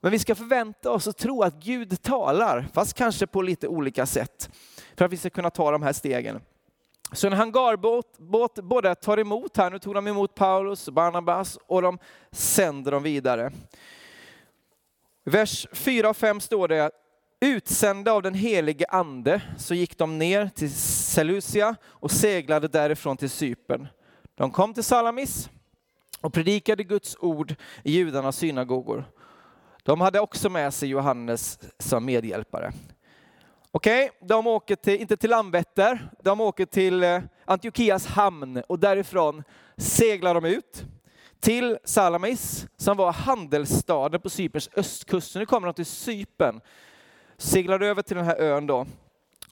Men 0.00 0.12
vi 0.12 0.18
ska 0.18 0.34
förvänta 0.34 0.90
oss 0.90 1.06
och 1.06 1.16
tro 1.16 1.42
att 1.42 1.54
Gud 1.54 2.02
talar, 2.02 2.68
fast 2.72 2.94
kanske 2.94 3.26
på 3.26 3.42
lite 3.42 3.68
olika 3.68 4.06
sätt, 4.06 4.50
för 4.96 5.04
att 5.04 5.12
vi 5.12 5.16
ska 5.16 5.30
kunna 5.30 5.50
ta 5.50 5.70
de 5.70 5.82
här 5.82 5.92
stegen. 5.92 6.40
Så 7.12 7.26
en 7.26 7.32
hangarbåt 7.32 8.18
båt 8.18 8.54
både 8.54 8.94
tar 8.94 9.18
emot 9.18 9.56
här, 9.56 9.70
nu 9.70 9.78
tog 9.78 9.94
de 9.94 10.06
emot 10.06 10.34
Paulus 10.34 10.88
och 10.88 10.94
Barnabas 10.94 11.58
och 11.66 11.82
de 11.82 11.98
sänder 12.30 12.92
dem 12.92 13.02
vidare. 13.02 13.52
Vers 15.24 15.66
4 15.72 16.10
och 16.10 16.16
5 16.16 16.40
står 16.40 16.68
det, 16.68 16.90
utsända 17.40 18.12
av 18.12 18.22
den 18.22 18.34
helige 18.34 18.86
ande 18.88 19.42
så 19.58 19.74
gick 19.74 19.98
de 19.98 20.18
ner 20.18 20.50
till 20.54 20.74
Seleucia 20.74 21.76
och 21.84 22.10
seglade 22.10 22.68
därifrån 22.68 23.16
till 23.16 23.30
Cypern. 23.30 23.88
De 24.34 24.50
kom 24.50 24.74
till 24.74 24.84
Salamis 24.84 25.50
och 26.20 26.32
predikade 26.32 26.84
Guds 26.84 27.16
ord 27.20 27.54
i 27.84 27.92
judarnas 27.92 28.36
synagogor. 28.36 29.04
De 29.82 30.00
hade 30.00 30.20
också 30.20 30.50
med 30.50 30.74
sig 30.74 30.88
Johannes 30.88 31.58
som 31.78 32.04
medhjälpare. 32.04 32.72
Okej, 33.74 34.04
okay, 34.04 34.28
de 34.28 34.46
åker 34.46 34.76
till, 34.76 35.00
inte 35.00 35.16
till 35.16 35.30
Landvetter, 35.30 36.08
de 36.22 36.40
åker 36.40 36.66
till 36.66 37.02
eh, 37.02 37.20
Antiochias 37.44 38.06
hamn 38.06 38.62
och 38.68 38.78
därifrån 38.78 39.42
seglar 39.76 40.34
de 40.34 40.44
ut 40.44 40.84
till 41.40 41.78
Salamis 41.84 42.66
som 42.76 42.96
var 42.96 43.12
handelsstaden 43.12 44.20
på 44.20 44.30
Cyperns 44.30 44.70
östkust. 44.76 45.34
Nu 45.34 45.46
kommer 45.46 45.66
de 45.66 45.74
till 45.74 45.86
Cypern, 45.86 46.60
seglar 47.36 47.80
över 47.80 48.02
till 48.02 48.16
den 48.16 48.24
här 48.24 48.36
ön 48.36 48.66
då. 48.66 48.86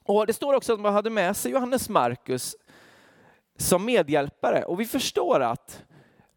Och 0.05 0.27
det 0.27 0.33
står 0.33 0.55
också 0.55 0.73
att 0.73 0.81
man 0.81 0.95
hade 0.95 1.11
med 1.11 1.37
sig 1.37 1.53
Johannes 1.53 1.89
Markus 1.89 2.57
som 3.59 3.85
medhjälpare 3.85 4.65
och 4.65 4.81
vi 4.81 4.85
förstår 4.85 5.41
att, 5.41 5.83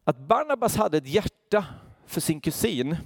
att 0.04 0.18
Barnabas 0.18 0.76
hade 0.76 0.98
ett 0.98 1.08
hjärta 1.08 1.64
för 2.06 2.20
sin 2.20 2.40
kusin. 2.40 2.96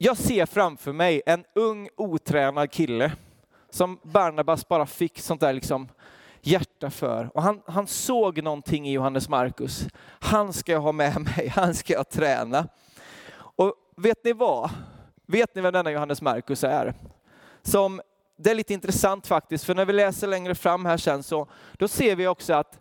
Jag 0.00 0.16
ser 0.16 0.46
framför 0.46 0.92
mig 0.92 1.22
en 1.26 1.44
ung 1.54 1.88
otränad 1.96 2.70
kille 2.70 3.12
som 3.70 4.00
Barnabas 4.02 4.68
bara 4.68 4.86
fick 4.86 5.18
sånt 5.18 5.40
där 5.40 5.52
liksom 5.52 5.88
hjärta 6.40 6.90
för. 6.90 7.30
Och 7.34 7.42
han, 7.42 7.62
han 7.66 7.86
såg 7.86 8.42
någonting 8.42 8.88
i 8.88 8.92
Johannes 8.92 9.28
Markus. 9.28 9.86
Han 10.20 10.52
ska 10.52 10.72
jag 10.72 10.80
ha 10.80 10.92
med 10.92 11.20
mig, 11.36 11.48
han 11.48 11.74
ska 11.74 11.92
jag 11.92 12.08
träna. 12.08 12.68
Och 13.36 13.74
vet 13.96 14.24
ni 14.24 14.32
vad? 14.32 14.70
Vet 15.26 15.54
ni 15.54 15.60
vem 15.62 15.72
denna 15.72 15.90
Johannes 15.90 16.22
Markus 16.22 16.64
är? 16.64 16.94
Som, 17.62 18.00
det 18.36 18.50
är 18.50 18.54
lite 18.54 18.74
intressant 18.74 19.26
faktiskt, 19.26 19.64
för 19.64 19.74
när 19.74 19.84
vi 19.84 19.92
läser 19.92 20.26
längre 20.26 20.54
fram 20.54 20.86
här 20.86 20.96
sen 20.96 21.22
så 21.22 21.46
då 21.72 21.88
ser 21.88 22.16
vi 22.16 22.26
också 22.26 22.54
att 22.54 22.80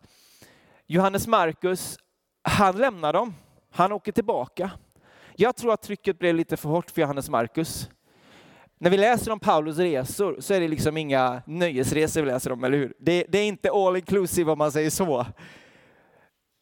Johannes 0.88 1.28
Markus, 1.28 1.98
han 2.42 2.78
lämnar 2.78 3.14
dem. 3.14 3.34
Han 3.72 3.92
åker 3.92 4.12
tillbaka. 4.12 4.72
Jag 5.40 5.56
tror 5.56 5.74
att 5.74 5.82
trycket 5.82 6.20
blev 6.20 6.36
lite 6.36 6.58
för 6.58 6.70
hårt 6.70 6.92
för 6.92 7.02
Johannes 7.02 7.30
Markus. 7.30 7.90
När 8.78 8.90
vi 8.90 8.98
läser 8.98 9.32
om 9.32 9.40
Paulus 9.40 9.78
resor 9.78 10.38
så 10.40 10.54
är 10.54 10.60
det 10.60 10.68
liksom 10.68 10.98
inga 10.98 11.42
nöjesresor 11.46 12.22
vi 12.22 12.28
läser 12.28 12.52
om, 12.52 12.64
eller 12.64 12.78
hur? 12.78 12.94
Det, 13.00 13.26
det 13.30 13.38
är 13.38 13.48
inte 13.48 13.72
all 13.72 13.96
inclusive 13.96 14.52
om 14.52 14.58
man 14.58 14.72
säger 14.72 14.90
så. 14.90 15.26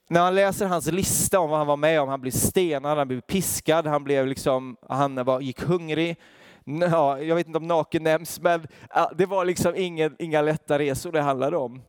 När 0.09 0.21
man 0.21 0.35
läser 0.35 0.65
hans 0.65 0.91
lista 0.91 1.39
om 1.39 1.49
vad 1.49 1.57
han 1.59 1.67
var 1.67 1.77
med 1.77 2.01
om, 2.01 2.09
han 2.09 2.21
blev 2.21 2.31
stenad, 2.31 2.97
han 2.97 3.07
blev 3.07 3.21
piskad, 3.21 3.87
han 3.87 4.03
blev 4.03 4.27
liksom, 4.27 4.77
han 4.89 5.25
var, 5.25 5.41
gick 5.41 5.61
hungrig. 5.61 6.15
Ja, 6.63 7.21
jag 7.21 7.35
vet 7.35 7.47
inte 7.47 7.57
om 7.57 7.67
naken 7.67 8.03
nämns, 8.03 8.39
men 8.39 8.67
det 9.15 9.25
var 9.25 9.45
liksom 9.45 9.75
ingen, 9.75 10.15
inga 10.19 10.41
lätta 10.41 10.79
resor 10.79 11.11
det 11.11 11.21
handlade 11.21 11.57
om. 11.57 11.81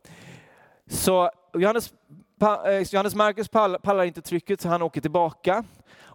Så 0.89 1.31
Johannes, 1.53 1.93
eh, 2.65 2.81
Johannes 2.81 3.15
Markus 3.15 3.47
pallar 3.47 4.03
inte 4.03 4.21
trycket 4.21 4.61
så 4.61 4.69
han 4.69 4.81
åker 4.81 5.01
tillbaka. 5.01 5.63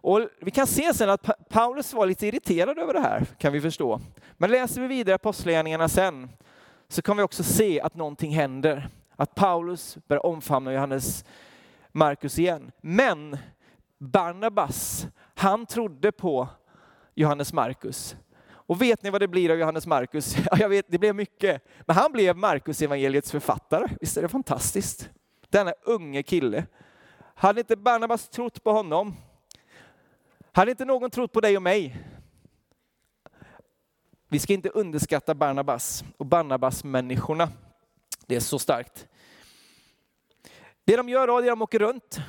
Och 0.03 0.21
vi 0.41 0.51
kan 0.51 0.67
se 0.67 0.95
sen 0.95 1.11
att 1.11 1.49
Paulus 1.49 1.93
var 1.93 2.07
lite 2.07 2.27
irriterad 2.27 2.79
över 2.79 2.95
det 2.95 3.01
här, 3.01 3.27
kan 3.39 3.53
vi 3.53 3.61
förstå. 3.61 4.01
Men 4.33 4.51
läser 4.51 4.81
vi 4.81 4.87
vidare 4.87 5.15
Apostlagärningarna 5.15 5.89
sen 5.89 6.29
så 6.89 7.03
kan 7.03 7.17
vi 7.17 7.23
också 7.23 7.43
se 7.43 7.81
att 7.81 7.95
någonting 7.95 8.33
händer. 8.33 8.89
Att 9.17 9.35
Paulus 9.35 9.99
börjar 10.09 10.27
omfamna 10.27 10.73
Johannes 10.73 11.25
Markus 11.93 12.39
igen. 12.39 12.73
Men 12.81 13.39
Barnabas, 13.99 15.07
han 15.35 15.67
trodde 15.67 16.13
på 16.13 16.49
Johannes 17.15 17.53
Markus. 17.53 18.17
Och 18.51 18.83
vet 18.83 19.03
ni 19.03 19.11
vad 19.11 19.21
det 19.21 19.29
blir 19.29 19.51
av 19.51 19.57
Johannes 19.59 19.87
Markus? 19.87 20.37
Ja, 20.51 20.57
jag 20.59 20.69
vet, 20.69 20.87
det 20.89 20.99
blev 20.99 21.15
mycket. 21.15 21.63
Men 21.81 21.97
han 21.97 22.13
blev 22.13 22.37
Markus 22.37 22.83
evangeliets 22.83 23.31
författare. 23.31 23.89
Visst 24.01 24.17
är 24.17 24.23
det 24.23 24.29
fantastiskt? 24.29 25.11
Denna 25.51 25.73
unge 25.83 26.23
kille. 26.23 26.67
Hade 27.35 27.61
inte 27.61 27.77
Barnabas 27.77 28.29
trott 28.29 28.65
på 28.65 28.73
honom 28.73 29.15
hade 30.53 30.71
inte 30.71 30.85
någon 30.85 31.11
trott 31.11 31.33
på 31.33 31.41
dig 31.41 31.57
och 31.57 31.63
mig? 31.63 31.97
Vi 34.29 34.39
ska 34.39 34.53
inte 34.53 34.69
underskatta 34.69 35.35
Barnabas 35.35 36.05
och 36.17 36.27
Barnabas-människorna. 36.27 37.49
Det 38.27 38.37
är 38.37 38.41
så 38.41 38.59
starkt. 38.59 39.07
Det 40.85 40.97
de 40.97 41.09
gör 41.09 41.27
då, 41.27 41.41
det 41.41 41.47
är 41.47 41.53
att 41.53 41.59
de 41.59 41.63
åker 41.63 41.79
runt. 41.79 42.21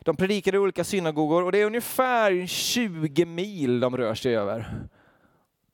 De 0.00 0.16
predikar 0.16 0.54
i 0.54 0.58
olika 0.58 0.84
synagogor 0.84 1.44
och 1.44 1.52
det 1.52 1.58
är 1.58 1.66
ungefär 1.66 2.46
20 2.46 3.24
mil 3.24 3.80
de 3.80 3.96
rör 3.96 4.14
sig 4.14 4.36
över. 4.36 4.88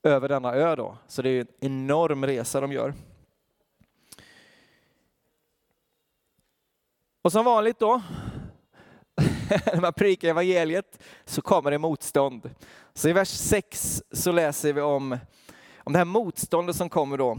Över 0.03 0.29
denna 0.29 0.55
ö 0.55 0.77
då. 0.77 0.99
Så 1.07 1.23
det 1.23 1.29
är 1.29 1.41
en 1.41 1.47
enorm 1.61 2.27
resa 2.27 2.61
de 2.61 2.73
gör. 2.73 2.95
Och 7.23 7.33
som 7.33 7.45
vanligt 7.45 7.79
då 7.79 8.03
när 9.73 9.81
man 9.81 9.93
predikar 9.93 10.29
evangeliet 10.29 11.03
så 11.25 11.43
kommer 11.43 11.71
det 11.71 11.79
motstånd. 11.79 12.51
Så 12.95 13.09
i 13.09 13.13
vers 13.13 13.29
6 13.29 14.03
så 14.13 14.33
läser 14.33 14.73
vi 14.73 14.81
om, 14.81 15.19
om 15.79 15.93
det 15.93 15.99
här 15.99 16.05
motståndet 16.05 16.77
som 16.77 16.89
kommer 16.89 17.19
då. 17.19 17.39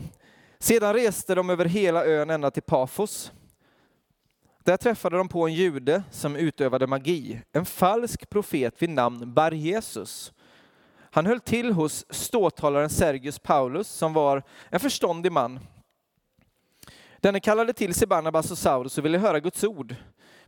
Sedan 0.60 0.94
reste 0.94 1.36
de 1.36 1.50
över 1.50 1.66
hela 1.66 2.06
ön 2.06 2.30
ända 2.30 2.52
till 2.52 2.64
Pafos. 2.64 3.32
Där 4.64 4.78
träffade 4.78 5.18
de 5.18 5.28
på 5.28 5.48
en 5.48 5.54
jude 5.54 6.04
som 6.12 6.36
utövade 6.36 6.88
magi, 6.88 7.42
en 7.52 7.66
falsk 7.66 8.30
profet 8.30 8.82
vid 8.82 8.90
namn 8.90 9.34
Bar 9.34 9.52
Jesus. 9.52 10.34
Han 11.12 11.26
höll 11.26 11.40
till 11.40 11.72
hos 11.72 12.06
ståthållaren 12.10 12.90
Sergius 12.90 13.40
Paulus 13.40 13.88
som 13.88 14.14
var 14.14 14.44
en 14.70 14.80
förståndig 14.80 15.32
man. 15.32 15.60
Denne 17.20 17.40
kallade 17.40 17.74
till 17.74 17.94
sig 17.94 18.08
Barnabas 18.08 18.52
och 18.52 18.58
Saulus 18.58 18.98
och 18.98 19.06
ville 19.06 19.18
höra 19.18 19.40
Guds 19.40 19.64
ord. 19.64 19.96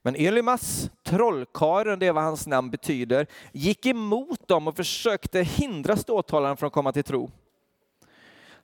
Men 0.08 0.16
Elimas, 0.16 0.90
trollkaren, 1.04 2.00
det 2.00 2.08
är 2.08 2.12
vad 2.12 2.24
hans 2.24 2.48
namn 2.48 2.70
betyder, 2.70 3.28
gick 3.52 3.86
emot 3.86 4.48
dem 4.48 4.68
och 4.68 4.76
försökte 4.76 5.42
hindra 5.42 5.98
ståthållaren 5.98 6.58
från 6.58 6.68
att 6.68 6.74
komma 6.74 6.92
till 6.92 7.04
tro. 7.04 7.32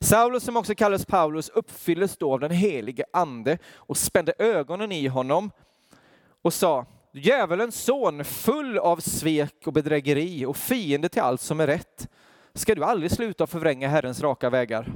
Saulus, 0.00 0.44
som 0.44 0.56
också 0.56 0.74
kallades 0.74 1.06
Paulus, 1.06 1.48
uppfylldes 1.48 2.16
då 2.16 2.32
av 2.32 2.40
den 2.40 2.50
helige 2.50 3.04
ande 3.12 3.58
och 3.74 3.96
spände 3.96 4.32
ögonen 4.38 4.92
i 4.92 5.06
honom 5.06 5.50
och 6.42 6.52
sa, 6.52 6.86
djävulens 7.12 7.84
son, 7.84 8.24
full 8.24 8.78
av 8.78 8.96
svek 8.96 9.66
och 9.66 9.72
bedrägeri 9.72 10.44
och 10.46 10.56
fiende 10.56 11.08
till 11.08 11.22
allt 11.22 11.40
som 11.40 11.60
är 11.60 11.66
rätt, 11.66 12.08
ska 12.54 12.74
du 12.74 12.84
aldrig 12.84 13.10
sluta 13.10 13.46
förvränga 13.46 13.88
Herrens 13.88 14.20
raka 14.20 14.50
vägar. 14.50 14.92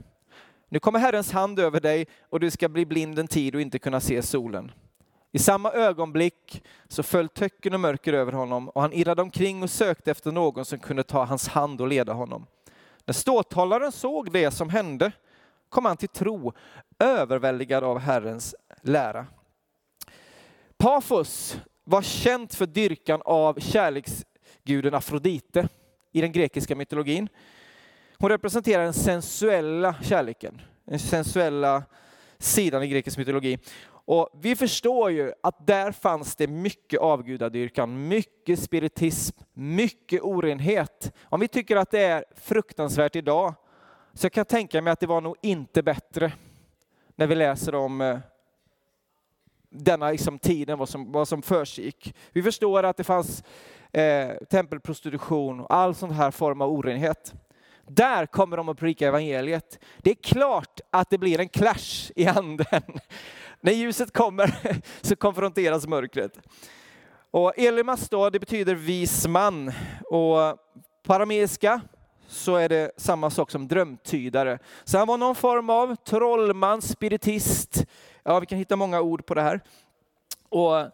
Nu 0.69 0.79
kommer 0.79 0.99
Herrens 0.99 1.33
hand 1.33 1.59
över 1.59 1.81
dig 1.81 2.07
och 2.31 2.41
du 2.41 2.51
ska 2.51 2.69
bli 2.69 2.87
blind 2.87 3.19
en 3.19 3.29
tid 3.29 3.55
och 3.55 3.61
inte 3.61 3.79
kunna 3.79 4.01
se 4.01 4.23
solen. 4.23 4.73
I 5.33 5.39
samma 5.39 5.73
ögonblick 5.73 6.65
så 6.89 7.03
föll 7.03 7.29
töcken 7.29 7.75
och 7.75 7.81
mörker 7.81 8.13
över 8.13 8.33
honom 8.33 8.69
och 8.69 8.83
han 8.83 8.93
irrade 8.93 9.23
omkring 9.23 9.63
och 9.63 9.71
sökte 9.71 10.11
efter 10.11 10.33
någon 10.33 10.65
som 10.65 10.79
kunde 10.79 11.03
ta 11.03 11.25
hans 11.25 11.49
hand 11.49 11.81
och 11.81 11.89
leda 11.89 12.13
honom. 12.13 12.47
När 13.05 13.15
ståthållaren 13.15 13.93
såg 13.93 14.33
det 14.33 14.51
som 14.51 14.71
hände 14.71 15.13
kom 15.69 15.85
han 15.85 15.97
till 15.97 16.09
tro, 16.09 16.53
överväldigad 16.99 17.85
av 17.85 17.99
Herrens 17.99 18.55
lära. 18.83 19.27
Pafos 20.77 21.61
var 21.85 22.03
känt 22.03 22.55
för 22.55 22.67
dyrkan 22.67 23.23
av 23.25 23.61
kärleksguden 23.61 24.95
Afrodite 24.95 25.69
i 26.13 26.21
den 26.21 26.33
grekiska 26.33 26.77
mytologin. 26.77 27.29
Hon 28.19 28.31
representerar 28.31 28.85
den 28.85 28.95
sensuella 28.95 29.95
kärleken, 30.03 30.61
den 30.85 30.99
sensuella 30.99 31.83
sidan 32.39 32.83
i 32.83 32.89
grekisk 32.89 33.19
mytologi. 33.19 33.59
Och 34.09 34.31
vi 34.33 34.57
förstår 34.57 35.11
ju 35.11 35.33
att 35.41 35.67
där 35.67 35.93
fanns 35.93 36.37
det 36.37 36.47
mycket 36.47 37.01
avgudadyrkan, 37.01 38.09
mycket 38.09 38.59
spiritism, 38.61 39.39
mycket 39.53 40.23
orenhet. 40.23 41.13
Om 41.23 41.41
vi 41.41 41.49
tycker 41.49 41.77
att 41.77 41.91
det 41.91 42.01
är 42.01 42.25
fruktansvärt 42.37 43.17
idag, 43.17 43.55
så 44.15 44.25
jag 44.25 44.33
kan 44.33 44.45
tänka 44.45 44.83
mig 44.83 44.93
att 44.93 45.01
det 45.01 45.07
var 45.07 45.21
nog 45.21 45.37
inte 45.43 45.83
bättre 45.83 46.33
när 47.17 47.27
vi 47.27 47.35
läser 47.35 47.75
om 47.75 48.01
eh, 48.01 48.19
denna 49.71 50.11
liksom, 50.11 50.39
tiden, 50.39 50.79
vad 50.79 50.89
som, 50.89 51.13
vad 51.13 51.29
som 51.29 51.43
försiggick. 51.43 52.15
Vi 52.33 52.43
förstår 52.43 52.83
att 52.83 52.97
det 52.97 53.05
fanns 53.05 53.45
eh, 53.93 54.31
tempelprostitution 54.51 55.61
och 55.61 55.75
all 55.75 55.95
sån 55.95 56.11
här 56.11 56.31
form 56.31 56.61
av 56.61 56.73
orenhet. 56.73 57.35
Där 57.87 58.27
kommer 58.27 58.57
de 58.57 58.69
att 58.69 58.79
predika 58.79 59.09
evangeliet. 59.09 59.79
Det 59.99 60.11
är 60.11 60.15
klart 60.15 60.81
att 60.91 61.11
det 61.11 61.19
blir 61.19 61.41
en 61.41 61.49
clash 61.49 62.13
i 62.17 62.27
anden. 62.37 63.01
När 63.61 63.73
ljuset 63.73 64.13
kommer 64.13 64.81
så 65.07 65.17
konfronteras 65.17 65.87
mörkret. 65.87 66.33
Och 67.31 67.59
Elimas 67.59 68.09
då, 68.09 68.31
det 68.31 68.41
betyder 68.41 68.75
vis 68.75 69.27
man. 69.27 69.73
Och 70.05 70.59
på 71.03 71.15
arameiska 71.15 71.81
så 72.27 72.57
är 72.57 72.69
det 72.69 72.91
samma 72.97 73.31
sak 73.31 73.51
som 73.51 73.69
drömtydare. 73.69 74.59
Så 74.85 74.99
han 74.99 75.07
var 75.07 75.19
någon 75.19 75.35
form 75.35 75.71
av 75.71 75.97
trollman, 75.97 76.83
spiritist. 76.83 77.85
Ja, 78.23 78.41
vi 78.41 78.47
kan 78.47 78.59
hitta 78.59 78.77
många 78.77 79.01
ord 79.01 79.27
på 79.27 79.35
det 79.35 79.43
här. 79.43 79.61
Och 80.49 80.87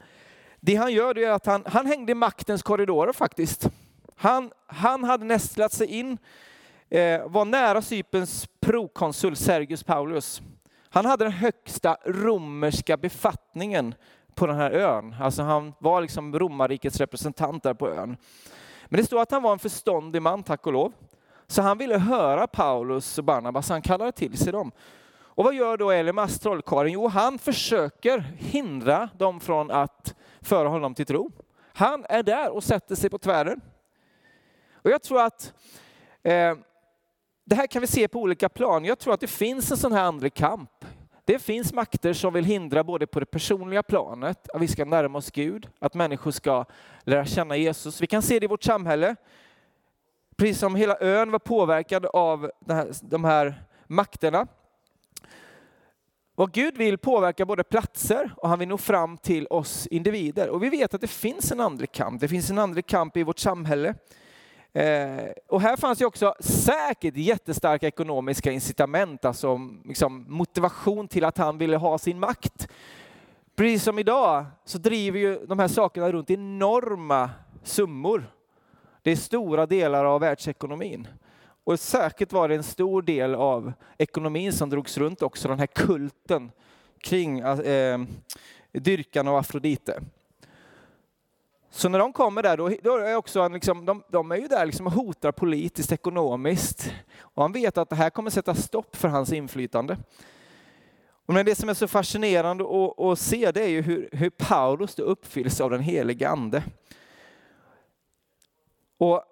det 0.61 0.75
han 0.75 0.93
gör 0.93 1.19
är 1.19 1.31
att 1.31 1.47
han, 1.47 1.63
han 1.67 1.87
hängde 1.87 2.13
i 2.13 2.15
maktens 2.15 2.63
korridorer 2.63 3.13
faktiskt. 3.13 3.69
Han, 4.17 4.51
han 4.67 5.05
hade 5.05 5.25
nästlat 5.25 5.73
sig 5.73 5.87
in, 5.87 6.19
eh, 6.91 7.29
var 7.29 7.45
nära 7.45 7.83
Cyperns 7.83 8.47
prokonsul 8.61 9.37
Sergius 9.37 9.83
Paulus. 9.83 10.43
Han 10.95 11.07
hade 11.07 11.25
den 11.25 11.33
högsta 11.33 11.97
romerska 12.05 12.97
befattningen 12.97 13.95
på 14.35 14.47
den 14.47 14.57
här 14.57 14.71
ön. 14.71 15.15
Alltså 15.21 15.43
han 15.43 15.75
var 15.79 16.01
liksom 16.01 16.39
romarrikets 16.39 17.01
representant 17.01 17.63
där 17.63 17.75
på 17.75 17.89
ön. 17.89 18.17
Men 18.87 19.01
det 19.01 19.07
står 19.07 19.21
att 19.21 19.31
han 19.31 19.43
var 19.43 19.53
en 19.53 19.59
förståndig 19.59 20.23
man, 20.23 20.43
tack 20.43 20.67
och 20.67 20.73
lov. 20.73 20.93
Så 21.47 21.63
han 21.63 21.79
ville 21.79 21.99
höra 21.99 22.47
Paulus 22.47 23.19
och 23.19 23.25
Barnabas, 23.25 23.69
han 23.69 23.83
kallade 23.83 24.13
till 24.13 24.39
sig 24.39 24.53
dem. 24.53 24.73
Och 25.11 25.45
vad 25.45 25.55
gör 25.55 25.77
då 25.77 25.91
Elimas, 25.91 26.39
trollkarlen? 26.39 26.93
Jo, 26.93 27.09
han 27.09 27.39
försöker 27.39 28.19
hindra 28.39 29.09
dem 29.19 29.41
från 29.41 29.71
att 29.71 30.15
föra 30.41 30.69
honom 30.69 30.95
till 30.95 31.07
tro. 31.07 31.31
Han 31.73 32.07
är 32.09 32.23
där 32.23 32.51
och 32.51 32.65
sätter 32.65 32.95
sig 32.95 33.11
på 33.11 33.19
tvären. 33.19 33.61
Och 34.73 34.91
jag 34.91 35.03
tror 35.03 35.23
att 35.23 35.53
eh, 36.23 36.55
det 37.45 37.55
här 37.55 37.67
kan 37.67 37.81
vi 37.81 37.87
se 37.87 38.09
på 38.09 38.21
olika 38.21 38.49
plan. 38.49 38.85
Jag 38.85 38.99
tror 38.99 39.15
att 39.15 39.21
det 39.21 39.27
finns 39.27 39.71
en 39.71 39.77
sån 39.77 39.93
här 39.93 40.05
andlig 40.05 40.35
kamp. 40.35 40.85
Det 41.25 41.39
finns 41.39 41.73
makter 41.73 42.13
som 42.13 42.33
vill 42.33 42.45
hindra 42.45 42.85
både 42.85 43.07
på 43.07 43.21
det 43.21 43.27
personliga 43.27 43.83
planet, 43.83 44.51
att 44.51 44.63
vi 44.63 44.69
ska 44.69 44.85
närma 44.85 45.19
oss 45.19 45.31
Gud, 45.31 45.69
att 45.79 45.95
människor 45.95 46.31
ska 46.31 46.65
lära 47.03 47.25
känna 47.25 47.57
Jesus. 47.57 48.01
Vi 48.01 48.07
kan 48.07 48.23
se 48.23 48.39
det 48.39 48.45
i 48.45 48.49
vårt 48.49 48.63
samhälle. 48.63 49.17
Precis 50.37 50.59
som 50.59 50.75
hela 50.75 50.97
ön 51.01 51.31
var 51.31 51.39
påverkad 51.39 52.07
av 52.07 52.51
de 53.03 53.25
här 53.25 53.65
makterna. 53.87 54.47
Och 56.35 56.53
Gud 56.53 56.77
vill 56.77 56.99
påverka 56.99 57.47
både 57.47 57.65
platser 57.65 58.35
och 58.37 58.49
han 58.49 58.59
vill 58.59 58.69
nå 58.69 58.79
fram 58.79 59.17
till 59.19 59.47
oss 59.51 59.87
individer. 59.87 60.49
Och 60.49 60.63
vi 60.63 60.69
vet 60.69 60.95
att 60.95 61.01
det 61.01 61.07
finns 61.07 61.53
en 61.53 61.61
andlig 61.61 61.93
kamp. 61.93 62.21
Det 62.21 62.29
finns 62.29 62.51
en 62.51 62.59
andlig 62.59 62.87
kamp 62.87 63.17
i 63.17 63.23
vårt 63.23 63.39
samhälle. 63.39 63.95
Eh, 64.75 65.31
och 65.47 65.61
här 65.61 65.77
fanns 65.77 66.01
ju 66.01 66.05
också 66.05 66.35
säkert 66.41 67.17
jättestarka 67.17 67.87
ekonomiska 67.87 68.53
incitament, 68.53 69.25
alltså 69.25 69.61
liksom 69.85 70.25
motivation 70.29 71.09
till 71.09 71.25
att 71.25 71.39
han 71.39 71.59
ville 71.59 71.77
ha 71.77 71.99
sin 71.99 72.21
makt. 72.21 72.69
Precis 73.57 73.83
som 73.83 73.99
idag 73.99 74.45
så 74.65 74.79
driver 74.79 75.19
ju 75.19 75.47
de 75.47 75.59
här 75.59 75.69
sakerna 75.69 76.13
runt 76.13 76.31
enorma 76.31 77.31
summor. 77.63 78.27
Det 79.03 79.11
är 79.11 79.17
stora 79.17 79.67
delar 79.67 80.05
av 80.05 80.21
världsekonomin. 80.21 81.09
Och 81.65 81.81
säkert 81.81 82.33
var 82.33 82.49
det 82.49 82.55
en 82.55 82.63
stor 82.63 83.03
del 83.03 83.35
av 83.35 83.73
ekonomin 83.99 84.53
som 84.53 84.71
drogs 84.71 84.99
runt 84.99 85.23
också, 85.23 85.49
den 85.49 85.59
här 85.59 85.67
kulten 85.67 86.53
kring 87.01 87.39
eh, 87.41 88.01
dyrkan 88.73 89.29
av 89.29 89.37
Afrodite. 89.37 90.01
Så 91.75 91.89
när 91.89 91.99
de 91.99 92.13
kommer 92.13 92.43
där, 92.43 92.57
då, 92.57 92.71
då 92.83 92.97
är 92.97 93.15
också 93.15 93.49
liksom, 93.49 93.85
de, 93.85 94.03
de, 94.09 94.33
är 94.33 94.37
ju 94.37 94.49
där 94.49 94.67
liksom 94.67 94.87
och 94.87 94.93
hotar 94.93 95.33
politiskt, 95.33 95.93
ekonomiskt. 95.93 96.95
Och 97.21 97.43
han 97.43 97.53
vet 97.53 97.79
att 97.79 97.89
det 97.89 97.97
här 97.97 98.11
kommer 98.11 98.31
sätta 98.31 98.55
stopp 98.55 98.97
för 98.97 99.09
hans 99.09 99.33
inflytande. 99.33 99.97
Men 101.27 101.47
det 101.47 101.55
som 101.55 101.69
är 101.69 101.75
så 101.75 101.89
fascinerande 101.89 102.65
att, 102.65 103.01
att 103.01 103.19
se 103.19 103.51
det 103.51 103.63
är 103.63 103.69
ju 103.69 103.83
hur, 103.83 104.09
hur 104.13 104.31
Paulus 104.31 104.99
uppfylls 104.99 105.61
av 105.61 105.71
den 105.71 105.81
helige 105.81 106.29
Ande. 106.29 106.63
Och 108.99 109.23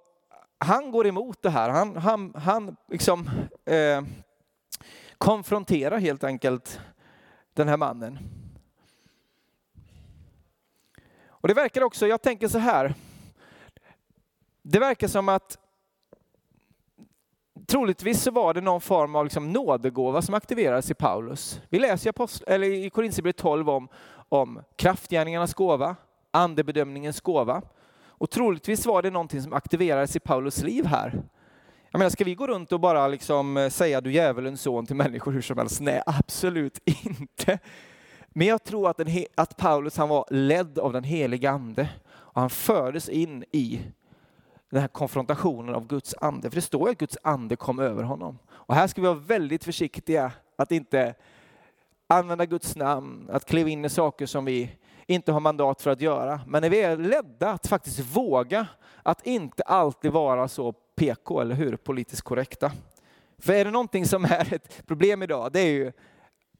han 0.59 0.90
går 0.90 1.07
emot 1.07 1.42
det 1.42 1.50
här. 1.50 1.70
Han, 1.70 1.96
han, 1.96 2.33
han 2.35 2.76
liksom, 2.90 3.31
eh, 3.64 4.02
konfronterar 5.18 5.98
helt 5.98 6.24
enkelt 6.24 6.81
den 7.55 7.68
här 7.68 7.76
mannen. 7.76 8.41
Och 11.42 11.48
det 11.48 11.55
verkar 11.55 11.83
också, 11.83 12.07
jag 12.07 12.22
tänker 12.22 12.48
så 12.48 12.59
här, 12.59 12.94
det 14.62 14.78
verkar 14.78 15.09
som 15.09 15.28
att 15.28 15.59
troligtvis 17.66 18.22
så 18.22 18.31
var 18.31 18.55
det 18.55 18.61
någon 18.61 18.81
form 18.81 19.16
av 19.16 19.24
liksom 19.24 19.52
nådegåva 19.52 20.22
som 20.22 20.35
aktiverades 20.35 20.90
i 20.90 20.94
Paulus. 20.94 21.61
Vi 21.68 21.78
läser 21.78 22.07
i, 22.07 22.11
Apostel, 22.11 22.55
eller 22.55 22.66
i 22.66 22.90
Korinthierbrevet 22.90 23.37
12 23.37 23.70
om, 23.70 23.88
om 24.28 24.62
kraftgärningarnas 24.76 25.55
gåva, 25.55 25.96
andebedömningens 26.31 27.20
gåva. 27.20 27.62
Och 28.05 28.31
troligtvis 28.31 28.87
var 28.87 29.02
det 29.02 29.11
någonting 29.11 29.42
som 29.42 29.52
aktiverades 29.52 30.16
i 30.16 30.20
Paulus 30.20 30.62
liv 30.62 30.87
här. 30.87 31.22
Jag 31.90 31.98
menar, 31.98 32.11
ska 32.11 32.24
vi 32.24 32.35
gå 32.35 32.46
runt 32.46 32.72
och 32.72 32.81
bara 32.81 33.09
liksom 33.09 33.57
eh, 33.57 33.68
säga 33.68 34.00
du 34.00 34.12
djävulens 34.12 34.62
son 34.62 34.87
till 34.87 34.96
människor 34.96 35.33
hur 35.33 35.42
som 35.42 35.59
helst? 35.59 35.81
Nej, 35.81 36.02
absolut 36.07 36.78
inte. 37.05 37.59
Men 38.33 38.47
jag 38.47 38.64
tror 38.64 38.90
att, 38.90 38.97
den, 38.97 39.25
att 39.35 39.57
Paulus 39.57 39.97
han 39.97 40.09
var 40.09 40.25
ledd 40.31 40.79
av 40.79 40.92
den 40.92 41.05
heliga 41.05 41.51
ande 41.51 41.88
och 42.11 42.40
han 42.40 42.51
fördes 42.51 43.09
in 43.09 43.45
i 43.53 43.81
den 44.71 44.81
här 44.81 44.88
konfrontationen 44.88 45.75
av 45.75 45.87
Guds 45.87 46.14
ande. 46.21 46.51
För 46.51 46.55
det 46.55 46.62
står 46.62 46.88
ju 46.88 46.92
att 46.92 46.99
Guds 46.99 47.18
ande 47.23 47.57
kom 47.57 47.79
över 47.79 48.03
honom. 48.03 48.38
Och 48.51 48.75
här 48.75 48.87
ska 48.87 49.01
vi 49.01 49.07
vara 49.07 49.18
väldigt 49.18 49.64
försiktiga 49.64 50.33
att 50.57 50.73
inte 50.73 51.14
använda 52.07 52.47
Guds 52.47 52.77
namn, 52.77 53.29
att 53.33 53.45
kliva 53.45 53.71
in 53.71 53.85
i 53.85 53.88
saker 53.88 54.27
som 54.27 54.45
vi 54.45 54.71
inte 55.07 55.33
har 55.33 55.40
mandat 55.40 55.83
för 55.83 55.90
att 55.90 56.01
göra. 56.01 56.40
Men 56.47 56.62
när 56.62 56.71
vi 56.71 56.81
är 56.81 56.97
ledda 56.97 57.51
att 57.51 57.66
faktiskt 57.66 58.01
våga 58.01 58.66
att 59.03 59.27
inte 59.27 59.62
alltid 59.62 60.12
vara 60.12 60.49
så 60.49 60.73
PK, 60.73 61.40
eller 61.40 61.55
hur, 61.55 61.77
politiskt 61.77 62.23
korrekta. 62.23 62.73
För 63.38 63.53
är 63.53 63.64
det 63.64 63.71
någonting 63.71 64.07
som 64.07 64.25
är 64.25 64.55
ett 64.55 64.87
problem 64.87 65.23
idag, 65.23 65.53
det 65.53 65.61
är 65.61 65.73
ju 65.73 65.92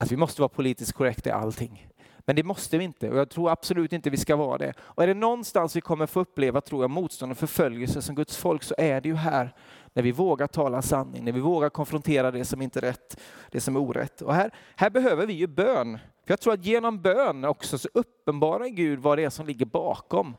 att 0.03 0.13
vi 0.13 0.17
måste 0.17 0.41
vara 0.41 0.49
politiskt 0.49 0.93
korrekta 0.93 1.31
i 1.31 1.33
allting. 1.33 1.89
Men 2.19 2.37
det 2.37 2.43
måste 2.43 2.79
vi 2.79 2.85
inte 2.85 3.11
och 3.11 3.19
jag 3.19 3.31
tror 3.31 3.51
absolut 3.51 3.93
inte 3.93 4.11
vi 4.11 4.17
ska 4.17 4.37
vara 4.37 4.59
det. 4.59 4.73
Och 4.79 5.03
är 5.03 5.07
det 5.07 5.15
någonstans 5.15 5.77
vi 5.77 5.81
kommer 5.81 6.07
få 6.07 6.21
uppleva, 6.21 6.61
tror 6.61 6.83
jag, 6.83 6.91
motstånd 6.91 7.33
och 7.33 7.39
förföljelse 7.39 8.03
som 8.03 8.15
Guds 8.15 8.37
folk 8.37 8.63
så 8.63 8.75
är 8.79 9.01
det 9.01 9.09
ju 9.09 9.15
här 9.15 9.55
när 9.93 10.03
vi 10.03 10.13
vågar 10.13 10.47
tala 10.47 10.83
sanning, 10.83 11.25
när 11.25 11.33
vi 11.33 11.41
vågar 11.41 11.71
konfrontera 11.71 12.31
det 12.31 12.45
som 12.45 12.63
inte 12.63 12.79
är 12.79 12.81
rätt, 12.81 13.21
det 13.51 13.61
som 13.61 13.77
är 13.77 13.81
orätt. 13.81 14.23
Och 14.23 14.35
här, 14.35 14.51
här 14.77 14.91
behöver 14.91 15.27
vi 15.27 15.33
ju 15.33 15.47
bön. 15.47 15.99
För 16.25 16.33
jag 16.33 16.41
tror 16.41 16.53
att 16.55 16.65
genom 16.65 17.03
bön 17.03 17.45
också 17.45 17.79
så 17.79 17.89
uppenbarar 17.95 18.67
Gud 18.67 18.99
vad 18.99 19.19
det 19.19 19.25
är 19.25 19.31
som 19.31 19.47
ligger 19.47 19.67
bakom 19.67 20.37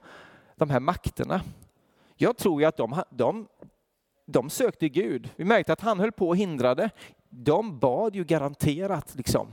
de 0.56 0.70
här 0.70 0.80
makterna. 0.80 1.42
Jag 2.16 2.38
tror 2.38 2.62
ju 2.62 2.68
att 2.68 2.78
de, 2.78 3.04
de, 3.10 3.48
de 4.26 4.50
sökte 4.50 4.90
Gud. 4.90 5.30
Vi 5.36 5.46
märkte 5.46 5.74
att 5.74 5.82
han 5.82 6.00
höll 6.00 6.12
på 6.12 6.28
och 6.28 6.38
hindrade. 6.38 6.90
De 7.36 7.80
bad 7.80 8.16
ju 8.16 8.24
garanterat 8.24 9.16
liksom. 9.16 9.48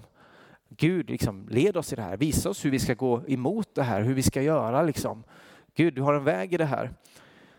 Gud, 0.69 1.11
liksom, 1.11 1.49
led 1.49 1.77
oss 1.77 1.93
i 1.93 1.97
det 1.97 2.03
här. 2.03 2.17
Visa 2.17 2.51
oss 2.51 2.65
hur 2.65 2.71
vi 2.71 2.79
ska 2.79 2.95
gå 2.95 3.23
emot 3.29 3.75
det 3.75 3.83
här, 3.83 4.01
hur 4.03 4.15
vi 4.15 4.23
ska 4.23 4.43
göra. 4.43 4.83
Liksom. 4.83 5.25
Gud, 5.75 5.95
du 5.95 6.03
har 6.03 6.15
en 6.15 6.25
väg 6.25 6.55
i 6.55 6.57
det 6.57 6.65
här. 6.65 6.91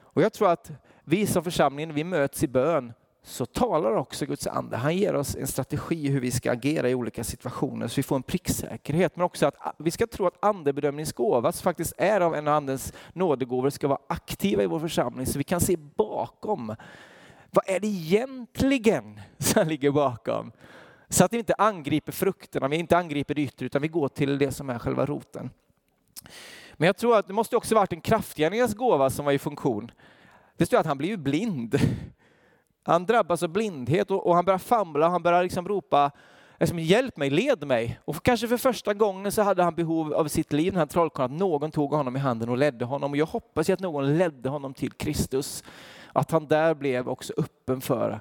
Och 0.01 0.21
jag 0.21 0.33
tror 0.33 0.51
att 0.51 0.71
vi 1.03 1.27
som 1.27 1.43
församling, 1.43 1.93
vi 1.93 2.03
möts 2.03 2.43
i 2.43 2.47
bön, 2.47 2.93
så 3.23 3.45
talar 3.45 3.95
också 3.95 4.25
Guds 4.25 4.47
ande. 4.47 4.77
Han 4.77 4.97
ger 4.97 5.15
oss 5.15 5.35
en 5.35 5.47
strategi 5.47 6.07
hur 6.07 6.19
vi 6.19 6.31
ska 6.31 6.51
agera 6.51 6.89
i 6.89 6.95
olika 6.95 7.23
situationer 7.23 7.87
så 7.87 7.95
vi 7.95 8.03
får 8.03 8.15
en 8.15 8.23
pricksäkerhet. 8.23 9.15
Men 9.15 9.25
också 9.25 9.45
att 9.45 9.75
vi 9.77 9.91
ska 9.91 10.07
tro 10.07 10.27
att 10.27 10.45
andebedömningsgåva, 10.45 11.51
som 11.51 11.63
faktiskt 11.63 11.93
är 11.97 12.21
av 12.21 12.35
en 12.35 12.47
av 12.47 12.53
andens 12.53 12.93
nådegåvor, 13.13 13.69
ska 13.69 13.87
vara 13.87 13.99
aktiva 14.07 14.63
i 14.63 14.67
vår 14.67 14.79
församling 14.79 15.25
så 15.25 15.37
vi 15.37 15.43
kan 15.43 15.61
se 15.61 15.77
bakom. 15.77 16.75
Vad 17.51 17.69
är 17.69 17.79
det 17.79 17.87
egentligen 17.87 19.19
som 19.37 19.67
ligger 19.67 19.91
bakom? 19.91 20.51
Så 21.09 21.25
att 21.25 21.33
vi 21.33 21.37
inte 21.37 21.53
angriper 21.57 22.11
frukterna, 22.11 22.67
vi 22.67 22.77
inte 22.77 22.97
angriper 22.97 23.35
det 23.35 23.41
yttre, 23.41 23.65
utan 23.65 23.81
vi 23.81 23.87
går 23.87 24.07
till 24.07 24.37
det 24.37 24.51
som 24.51 24.69
är 24.69 24.79
själva 24.79 25.05
roten. 25.05 25.49
Men 26.73 26.85
jag 26.85 26.97
tror 26.97 27.17
att 27.17 27.27
det 27.27 27.33
måste 27.33 27.57
också 27.57 27.75
varit 27.75 27.93
en 27.93 28.01
kraftgärningens 28.01 28.73
gåva 28.73 29.09
som 29.09 29.25
var 29.25 29.31
i 29.31 29.39
funktion. 29.39 29.91
Det 30.57 30.65
står 30.65 30.77
att 30.77 30.85
han 30.85 30.97
blir 30.97 31.17
blind. 31.17 31.75
Han 32.83 33.05
drabbas 33.05 33.43
av 33.43 33.49
blindhet 33.49 34.11
och, 34.11 34.27
och 34.27 34.35
han 34.35 34.45
börjar 34.45 34.57
famla, 34.57 35.09
han 35.09 35.23
börjar 35.23 35.43
liksom 35.43 35.67
ropa 35.67 36.11
liksom, 36.59 36.79
hjälp 36.79 37.17
mig, 37.17 37.29
led 37.29 37.67
mig. 37.67 37.99
Och 38.05 38.23
kanske 38.23 38.47
för 38.47 38.57
första 38.57 38.93
gången 38.93 39.31
så 39.31 39.41
hade 39.41 39.63
han 39.63 39.75
behov 39.75 40.13
av 40.13 40.27
sitt 40.27 40.53
liv, 40.53 40.71
den 40.71 40.79
här 40.79 40.85
trollkarlen, 40.85 41.33
att 41.33 41.39
någon 41.39 41.71
tog 41.71 41.93
honom 41.93 42.15
i 42.15 42.19
handen 42.19 42.49
och 42.49 42.57
ledde 42.57 42.85
honom. 42.85 43.11
Och 43.11 43.17
jag 43.17 43.25
hoppas 43.25 43.69
att 43.69 43.79
någon 43.79 44.17
ledde 44.17 44.49
honom 44.49 44.73
till 44.73 44.91
Kristus. 44.91 45.63
Att 46.13 46.31
han 46.31 46.47
där 46.47 46.73
blev 46.73 47.09
också 47.09 47.33
öppen 47.37 47.81
för 47.81 48.19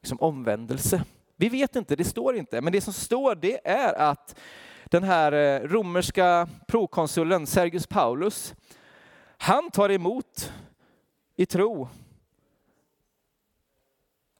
liksom, 0.00 0.20
omvändelse. 0.20 1.02
Vi 1.36 1.48
vet 1.48 1.76
inte, 1.76 1.96
det 1.96 2.04
står 2.04 2.36
inte. 2.36 2.60
Men 2.60 2.72
det 2.72 2.80
som 2.80 2.92
står 2.92 3.34
det 3.34 3.68
är 3.68 3.94
att 3.94 4.38
den 4.84 5.02
här 5.02 5.32
eh, 5.32 5.68
romerska 5.68 6.48
prokonsuln 6.66 7.46
Sergius 7.46 7.86
Paulus, 7.86 8.54
han 9.38 9.70
tar 9.70 9.90
emot 9.90 10.52
i 11.36 11.46
tro. 11.46 11.88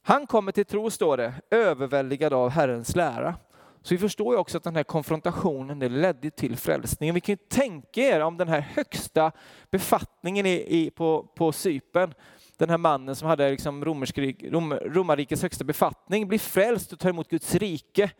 Han 0.02 0.26
kommer 0.26 0.52
till 0.52 0.64
tro, 0.64 0.90
står 0.90 1.16
det, 1.16 1.34
överväldigad 1.50 2.32
av 2.32 2.50
Herrens 2.50 2.96
lära. 2.96 3.34
Så 3.82 3.94
vi 3.94 3.98
förstår 3.98 4.34
ju 4.34 4.40
också 4.40 4.56
att 4.56 4.64
den 4.64 4.76
här 4.76 4.84
konfrontationen 4.84 5.78
det 5.78 5.88
ledde 5.88 6.30
till 6.30 6.56
frälsningen. 6.56 7.14
Vi 7.14 7.20
kan 7.20 7.32
ju 7.32 7.36
tänka 7.48 8.00
er 8.00 8.20
om 8.20 8.36
den 8.36 8.48
här 8.48 8.60
högsta 8.60 9.32
befattningen 9.70 10.46
i, 10.46 10.64
i, 10.68 10.90
på, 10.90 11.22
på 11.34 11.52
Cypern, 11.52 12.14
den 12.56 12.70
här 12.70 12.78
mannen 12.78 13.16
som 13.16 13.28
hade 13.28 13.50
liksom 13.50 13.84
rom, 13.84 14.04
romarrikets 14.74 15.42
högsta 15.42 15.64
befattning, 15.64 16.28
blir 16.28 16.38
frälst 16.38 16.92
och 16.92 16.98
tar 16.98 17.10
emot 17.10 17.28
Guds 17.28 17.54
rike. 17.54 18.10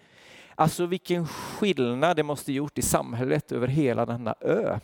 Alltså 0.54 0.86
vilken 0.86 1.26
skillnad 1.26 2.16
det 2.16 2.22
måste 2.22 2.52
gjort 2.52 2.78
i 2.78 2.82
samhället 2.82 3.52
över 3.52 3.68
hela 3.68 4.06
denna 4.06 4.34
ö. 4.40 4.78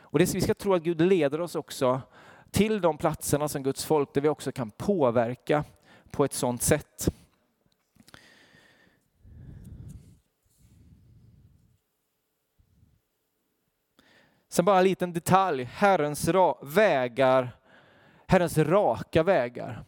Och 0.00 0.18
det, 0.18 0.34
vi 0.34 0.40
ska 0.40 0.54
tro 0.54 0.74
att 0.74 0.82
Gud 0.82 1.00
leder 1.00 1.40
oss 1.40 1.54
också 1.54 2.00
till 2.50 2.80
de 2.80 2.98
platserna 2.98 3.48
som 3.48 3.62
Guds 3.62 3.84
folk 3.84 4.14
där 4.14 4.20
vi 4.20 4.28
också 4.28 4.52
kan 4.52 4.70
påverka 4.70 5.64
på 6.10 6.24
ett 6.24 6.32
sådant 6.32 6.62
sätt. 6.62 7.08
Sen 14.48 14.64
bara 14.64 14.78
en 14.78 14.84
liten 14.84 15.12
detalj, 15.12 15.64
Herrens 15.64 16.28
vägar, 16.62 17.56
Herrens 18.26 18.58
raka 18.58 19.22
vägar. 19.22 19.84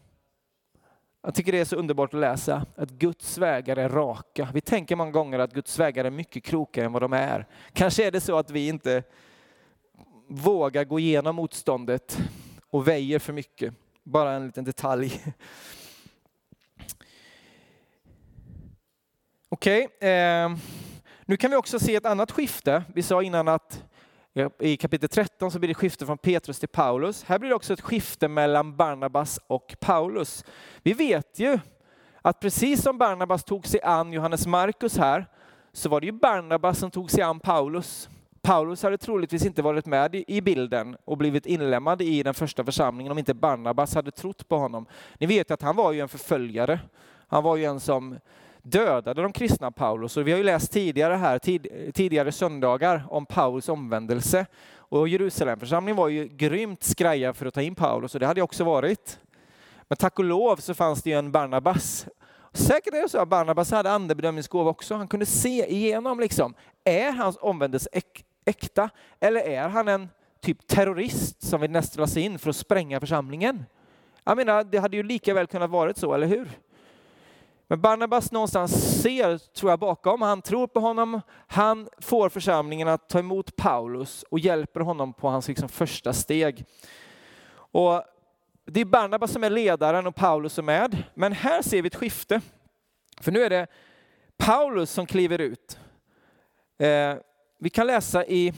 Jag 1.23 1.35
tycker 1.35 1.53
det 1.53 1.59
är 1.59 1.65
så 1.65 1.77
underbart 1.77 2.15
att 2.15 2.21
läsa 2.21 2.67
att 2.77 2.91
Guds 2.91 3.39
vägar 3.39 3.77
är 3.77 3.89
raka. 3.89 4.49
Vi 4.55 4.61
tänker 4.61 4.97
många 4.97 5.11
gånger 5.11 5.39
att 5.39 5.53
Guds 5.53 5.79
vägar 5.79 6.05
är 6.05 6.11
mycket 6.11 6.45
krokigare 6.45 6.87
än 6.87 6.93
vad 6.93 7.03
de 7.03 7.13
är. 7.13 7.47
Kanske 7.73 8.07
är 8.07 8.11
det 8.11 8.21
så 8.21 8.39
att 8.39 8.51
vi 8.51 8.69
inte 8.69 9.03
vågar 10.29 10.85
gå 10.85 10.99
igenom 10.99 11.37
motståndet 11.37 12.19
och 12.71 12.89
väjer 12.89 13.19
för 13.19 13.33
mycket. 13.33 13.75
Bara 14.03 14.33
en 14.33 14.47
liten 14.47 14.65
detalj. 14.65 15.23
Okej, 19.49 19.87
okay, 19.87 20.09
eh, 20.11 20.57
nu 21.25 21.37
kan 21.37 21.51
vi 21.51 21.57
också 21.57 21.79
se 21.79 21.95
ett 21.95 22.07
annat 22.07 22.31
skifte. 22.31 22.85
Vi 22.95 23.03
sa 23.03 23.23
innan 23.23 23.49
att 23.49 23.85
i 24.59 24.77
kapitel 24.77 25.09
13 25.09 25.51
så 25.51 25.59
blir 25.59 25.69
det 25.69 25.75
skifte 25.75 26.07
från 26.07 26.19
Petrus 26.19 26.59
till 26.59 26.69
Paulus. 26.69 27.25
Här 27.25 27.39
blir 27.39 27.49
det 27.49 27.55
också 27.55 27.73
ett 27.73 27.81
skifte 27.81 28.29
mellan 28.29 28.77
Barnabas 28.77 29.41
och 29.47 29.77
Paulus. 29.81 30.45
Vi 30.83 30.93
vet 30.93 31.39
ju 31.39 31.59
att 32.23 32.41
precis 32.41 32.83
som 32.83 32.99
Barnabas 32.99 33.45
tog 33.45 33.67
sig 33.67 33.81
an 33.83 34.13
Johannes 34.13 34.47
Markus 34.47 34.99
här, 34.99 35.27
så 35.73 35.89
var 35.89 36.01
det 36.01 36.07
ju 36.07 36.13
Barnabas 36.13 36.79
som 36.79 36.91
tog 36.91 37.11
sig 37.11 37.23
an 37.23 37.41
Paulus. 37.41 38.09
Paulus 38.43 38.83
hade 38.83 38.99
troligtvis 38.99 39.47
inte 39.47 39.63
varit 39.63 39.87
med 39.87 40.15
i 40.15 40.41
bilden 40.41 40.97
och 41.05 41.17
blivit 41.17 41.47
inlemmad 41.47 42.03
i 42.03 42.23
den 42.23 42.35
första 42.35 42.65
församlingen 42.65 43.13
om 43.13 43.19
inte 43.19 43.35
Barnabas 43.35 43.95
hade 43.95 44.11
trott 44.11 44.49
på 44.49 44.57
honom. 44.57 44.87
Ni 45.19 45.27
vet 45.27 45.51
att 45.51 45.63
han 45.63 45.77
var 45.77 45.93
ju 45.93 46.01
en 46.01 46.09
förföljare. 46.09 46.81
Han 47.29 47.43
var 47.43 47.57
ju 47.57 47.65
en 47.65 47.81
som 47.81 48.19
dödade 48.63 49.23
de 49.23 49.33
kristna 49.33 49.71
Paulus. 49.71 50.17
Och 50.17 50.27
vi 50.27 50.31
har 50.31 50.39
ju 50.39 50.45
läst 50.45 50.73
tidigare 50.73 51.15
här, 51.15 51.39
tid, 51.39 51.67
tidigare 51.95 52.33
söndagar 52.33 53.05
om 53.11 53.27
Paulus 53.27 53.69
omvändelse. 53.69 54.47
Och 54.77 55.09
Jerusalemförsamlingen 55.09 55.97
var 55.97 56.09
ju 56.09 56.29
grymt 56.29 56.83
skraja 56.83 57.35
för 57.35 57.47
att 57.47 57.55
ta 57.55 57.63
in 57.63 57.75
Paulus 57.75 58.15
och 58.15 58.21
det 58.21 58.27
hade 58.27 58.41
jag 58.41 58.45
också 58.45 58.65
varit. 58.65 59.19
Men 59.89 59.97
tack 59.97 60.19
och 60.19 60.25
lov 60.25 60.57
så 60.57 60.75
fanns 60.75 61.03
det 61.03 61.11
ju 61.11 61.19
en 61.19 61.33
Barnabas. 61.33 62.07
Säkert 62.53 62.95
är 62.95 63.03
det 63.03 63.09
så 63.09 63.19
att 63.19 63.29
Barnabas 63.29 63.71
hade 63.71 63.91
andebedömningsgåva 63.91 64.71
också. 64.71 64.95
Han 64.95 65.09
kunde 65.09 65.27
se 65.27 65.73
igenom 65.73 66.21
liksom, 66.21 66.55
är 66.85 67.13
hans 67.13 67.39
omvändelse 67.41 67.89
äk, 67.93 68.25
äkta 68.45 68.91
eller 69.21 69.41
är 69.41 69.69
han 69.69 69.89
en 69.89 70.09
typ 70.41 70.67
terrorist 70.67 71.43
som 71.43 71.61
vill 71.61 71.71
nästla 71.71 72.07
sig 72.07 72.23
in 72.23 72.39
för 72.39 72.51
att 72.51 72.57
spränga 72.57 73.01
församlingen? 73.01 73.65
Jag 74.25 74.37
menar, 74.37 74.65
det 74.65 74.79
hade 74.79 74.97
ju 74.97 75.03
lika 75.03 75.35
väl 75.35 75.47
kunnat 75.47 75.71
varit 75.71 75.97
så, 75.97 76.15
eller 76.15 76.27
hur? 76.27 76.49
Men 77.71 77.81
Barnabas 77.81 78.33
någonstans 78.33 79.03
ser, 79.03 79.39
tror 79.39 79.73
jag, 79.73 79.79
bakom. 79.79 80.23
Han 80.23 80.43
tror 80.43 80.67
på 80.67 80.81
honom. 80.81 81.21
Han 81.47 81.89
får 81.99 82.29
församlingen 82.29 82.89
att 82.89 83.09
ta 83.09 83.19
emot 83.19 83.57
Paulus 83.57 84.23
och 84.23 84.39
hjälper 84.39 84.81
honom 84.81 85.13
på 85.13 85.29
hans 85.29 85.49
liksom 85.49 85.69
första 85.69 86.13
steg. 86.13 86.65
Och 87.51 88.03
det 88.65 88.81
är 88.81 88.85
Barnabas 88.85 89.33
som 89.33 89.45
är 89.45 89.51
ledaren 89.51 90.07
och 90.07 90.15
Paulus 90.15 90.53
som 90.53 90.69
är 90.69 90.81
med. 90.81 91.05
Men 91.15 91.33
här 91.33 91.63
ser 91.63 91.83
vi 91.83 91.87
ett 91.87 91.95
skifte. 91.95 92.41
För 93.21 93.33
nu 93.33 93.43
är 93.43 93.51
det 93.51 93.67
Paulus 94.37 94.91
som 94.91 95.07
kliver 95.07 95.39
ut. 95.39 95.79
Eh, 96.79 97.15
vi 97.59 97.71
kan 97.71 97.87
läsa 97.87 98.27
i... 98.27 98.53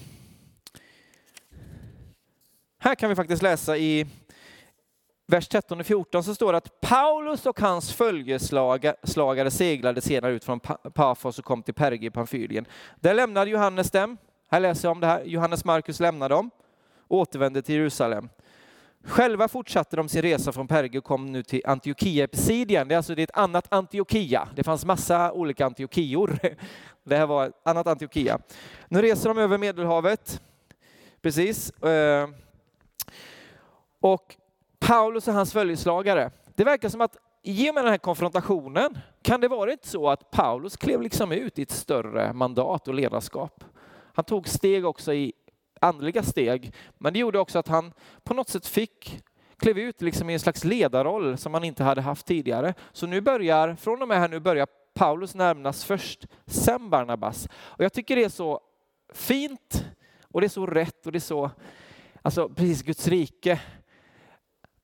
Här 2.79 2.95
kan 2.95 3.09
vi 3.09 3.17
faktiskt 3.17 3.43
läsa 3.43 3.77
i 3.77 4.07
vers 5.31 5.49
13 5.49 5.81
och 5.81 5.87
14 5.87 6.25
så 6.25 6.35
står 6.35 6.53
det 6.53 6.59
att 6.59 6.81
Paulus 6.81 7.47
och 7.47 7.61
hans 7.61 7.93
följeslagare 7.93 9.51
seglade 9.51 10.01
senare 10.01 10.33
ut 10.33 10.45
från 10.45 10.61
Pafos 10.95 11.39
och 11.39 11.45
kom 11.45 11.63
till 11.63 11.75
Perge 11.75 12.07
i 12.07 12.11
Pamfylien. 12.11 12.67
Där 13.01 13.15
lämnade 13.15 13.51
Johannes 13.51 13.91
dem. 13.91 14.17
Här 14.51 14.61
läser 14.61 14.89
jag 14.89 14.93
om 14.93 15.01
det 15.01 15.07
här. 15.07 15.25
Johannes 15.25 15.65
Markus 15.65 16.01
lämnade 16.01 16.35
dem 16.35 16.51
och 17.09 17.19
återvände 17.19 17.63
till 17.63 17.75
Jerusalem. 17.75 18.29
Själva 19.05 19.49
fortsatte 19.49 19.97
de 19.97 20.09
sin 20.09 20.23
resa 20.23 20.53
från 20.53 20.69
Perge 20.69 20.99
och 20.99 21.05
kom 21.05 21.27
nu 21.27 21.43
till 21.43 21.63
Antiochia 21.65 22.29
Pisidien. 22.29 22.89
Det 22.89 22.95
är 22.95 22.97
alltså 22.97 23.15
det 23.15 23.23
är 23.23 23.25
ett 23.25 23.39
annat 23.39 23.73
Antiochia. 23.73 24.49
Det 24.55 24.63
fanns 24.63 24.85
massa 24.85 25.33
olika 25.33 25.67
Antiochior. 25.67 26.39
Det 27.05 27.17
här 27.17 27.27
var 27.27 27.47
ett 27.47 27.55
annat 27.63 27.87
Antiochia. 27.87 28.39
Nu 28.89 29.03
reser 29.03 29.29
de 29.29 29.39
över 29.39 29.59
Medelhavet. 29.59 30.41
Precis. 31.23 31.71
Eh, 31.71 32.29
och 34.01 34.37
Paulus 34.81 35.29
och 35.29 35.35
hans 35.35 35.53
följeslagare. 35.53 36.31
Det 36.55 36.65
verkar 36.65 36.89
som 36.89 37.01
att 37.01 37.17
i 37.43 37.71
och 37.71 37.75
med 37.75 37.85
den 37.85 37.91
här 37.91 37.99
konfrontationen 37.99 38.99
kan 39.23 39.41
det 39.41 39.49
varit 39.49 39.85
så 39.85 40.09
att 40.09 40.31
Paulus 40.31 40.77
klev 40.77 41.03
liksom 41.03 41.33
ut 41.33 41.59
i 41.59 41.63
ett 41.63 41.71
större 41.71 42.33
mandat 42.33 42.89
och 42.89 42.95
ledarskap. 42.95 43.65
Han 44.15 44.25
tog 44.25 44.49
steg 44.49 44.87
också 44.87 45.13
i 45.13 45.33
andliga 45.81 46.23
steg, 46.23 46.75
men 46.99 47.13
det 47.13 47.19
gjorde 47.19 47.39
också 47.39 47.59
att 47.59 47.69
han 47.69 47.93
på 48.23 48.35
något 48.35 48.49
sätt 48.49 48.67
fick 48.67 49.23
klev 49.57 49.79
ut 49.79 50.03
liksom 50.03 50.31
i 50.31 50.33
en 50.33 50.41
slags 50.41 50.65
ledarroll 50.65 51.39
som 51.39 51.55
han 51.55 51.65
inte 51.65 51.85
hade 51.85 52.01
haft 52.01 52.27
tidigare. 52.27 52.75
Så 52.93 53.07
nu 53.07 53.21
börjar, 53.21 53.75
från 53.75 54.03
och 54.03 54.09
med 54.09 54.19
här 54.19 54.29
nu 54.29 54.41
börjar 54.41 54.67
Paulus 54.95 55.35
närmas 55.35 55.85
först, 55.85 56.27
sen 56.47 56.91
Barnabas. 56.91 57.49
Och 57.57 57.85
jag 57.85 57.93
tycker 57.93 58.17
det 58.17 58.25
är 58.25 58.29
så 58.29 58.61
fint 59.13 59.85
och 60.23 60.41
det 60.41 60.47
är 60.47 60.49
så 60.49 60.67
rätt 60.67 61.07
och 61.07 61.13
det 61.13 61.19
är 61.19 61.21
så, 61.21 61.51
alltså 62.23 62.49
precis 62.49 62.83
Guds 62.83 63.09
rike 63.09 63.61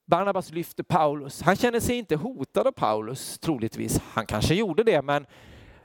Barnabas 0.06 0.50
lyfter 0.50 0.82
Paulus. 0.82 1.42
Han 1.42 1.56
känner 1.56 1.80
sig 1.80 1.96
inte 1.96 2.16
hotad 2.16 2.66
av 2.66 2.72
Paulus, 2.72 3.38
troligtvis. 3.38 4.00
Han 4.12 4.26
kanske 4.26 4.54
gjorde 4.54 4.82
det, 4.82 5.02
men 5.02 5.26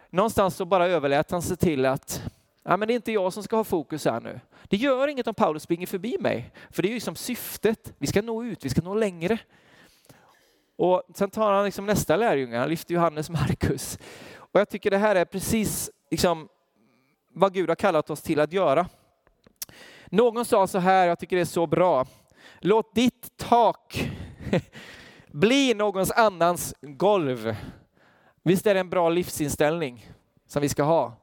någonstans 0.09 0.55
så 0.55 0.65
bara 0.65 0.87
överlät 0.87 1.31
han 1.31 1.41
sig 1.41 1.57
till 1.57 1.85
att 1.85 2.23
ja, 2.63 2.77
men 2.77 2.87
det 2.87 2.93
är 2.93 2.95
inte 2.95 3.11
jag 3.11 3.33
som 3.33 3.43
ska 3.43 3.55
ha 3.55 3.63
fokus 3.63 4.05
här 4.05 4.21
nu. 4.21 4.39
Det 4.63 4.77
gör 4.77 5.07
inget 5.07 5.27
om 5.27 5.33
Paulus 5.33 5.63
springer 5.63 5.87
förbi 5.87 6.17
mig, 6.19 6.51
för 6.69 6.83
det 6.83 6.89
är 6.89 6.93
ju 6.93 6.99
som 6.99 7.15
syftet. 7.15 7.93
Vi 7.97 8.07
ska 8.07 8.21
nå 8.21 8.43
ut, 8.43 8.65
vi 8.65 8.69
ska 8.69 8.81
nå 8.81 8.93
längre. 8.93 9.37
Och 10.75 11.03
sen 11.13 11.29
tar 11.29 11.53
han 11.53 11.65
liksom 11.65 11.85
nästa 11.85 12.15
lärjunge, 12.15 12.57
han 12.57 12.69
lyfter 12.69 12.93
Johannes 12.93 13.29
Markus. 13.29 13.99
Och 14.35 14.59
jag 14.59 14.69
tycker 14.69 14.91
det 14.91 14.97
här 14.97 15.15
är 15.15 15.25
precis 15.25 15.91
liksom 16.11 16.49
vad 17.33 17.53
Gud 17.53 17.69
har 17.69 17.75
kallat 17.75 18.09
oss 18.09 18.21
till 18.21 18.39
att 18.39 18.53
göra. 18.53 18.87
Någon 20.05 20.45
sa 20.45 20.67
så 20.67 20.79
här, 20.79 21.07
jag 21.07 21.19
tycker 21.19 21.35
det 21.35 21.41
är 21.41 21.45
så 21.45 21.67
bra, 21.67 22.05
Låt 22.63 22.95
ditt 22.95 23.37
tak 23.37 24.11
bli 25.31 25.73
någons 25.73 26.11
annans 26.11 26.75
golv. 26.81 27.55
Visst 28.43 28.67
är 28.67 28.73
det 28.73 28.79
en 28.79 28.89
bra 28.89 29.09
livsinställning 29.09 30.11
som 30.47 30.61
vi 30.61 30.69
ska 30.69 30.83
ha? 30.83 31.13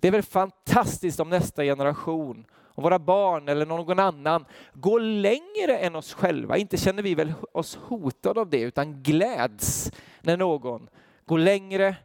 Det 0.00 0.08
är 0.08 0.12
väl 0.12 0.22
fantastiskt 0.22 1.20
om 1.20 1.28
nästa 1.28 1.62
generation, 1.62 2.44
om 2.64 2.82
våra 2.82 2.98
barn 2.98 3.48
eller 3.48 3.66
någon 3.66 3.98
annan 3.98 4.44
går 4.74 5.00
längre 5.00 5.78
än 5.78 5.96
oss 5.96 6.14
själva. 6.14 6.56
Inte 6.56 6.76
känner 6.76 7.02
vi 7.02 7.14
väl 7.14 7.32
oss 7.52 7.76
hotade 7.76 8.40
av 8.40 8.50
det, 8.50 8.60
utan 8.60 9.02
gläds 9.02 9.92
när 10.20 10.36
någon 10.36 10.88
går 11.26 11.38
längre, 11.38 11.96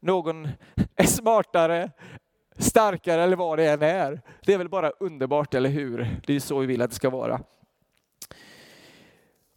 någon 0.00 0.48
är 0.96 1.06
smartare, 1.06 1.90
starkare 2.56 3.22
eller 3.22 3.36
vad 3.36 3.58
det 3.58 3.70
än 3.70 3.82
är. 3.82 4.20
Det 4.42 4.54
är 4.54 4.58
väl 4.58 4.68
bara 4.68 4.90
underbart, 4.90 5.54
eller 5.54 5.70
hur? 5.70 6.20
Det 6.26 6.36
är 6.36 6.40
så 6.40 6.58
vi 6.58 6.66
vill 6.66 6.82
att 6.82 6.90
det 6.90 6.96
ska 6.96 7.10
vara. 7.10 7.40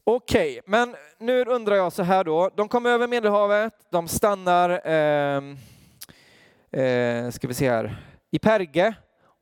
Okej, 0.06 0.60
okay, 0.60 0.62
men 0.66 0.96
nu 1.18 1.46
undrar 1.46 1.76
jag 1.76 1.94
så 1.94 2.04
här 2.04 2.24
då. 2.24 2.50
De 2.56 2.68
kommer 2.68 2.89
över 2.89 3.08
Medelhavet, 3.08 3.74
de 3.89 4.08
stannar, 4.08 4.70
eh, 4.88 5.44
eh, 6.82 7.30
ska 7.30 7.48
vi 7.48 7.54
se 7.54 7.70
här, 7.70 7.96
i 8.32 8.39
Perge 8.39 8.94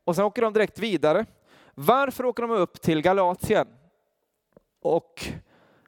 och 0.04 0.16
sen 0.16 0.24
åker 0.24 0.42
de 0.42 0.52
direkt 0.52 0.78
vidare. 0.78 1.26
Varför 1.74 2.24
åker 2.24 2.42
de 2.42 2.50
upp 2.50 2.80
till 2.80 3.02
Galatien 3.02 3.66
och 4.82 5.26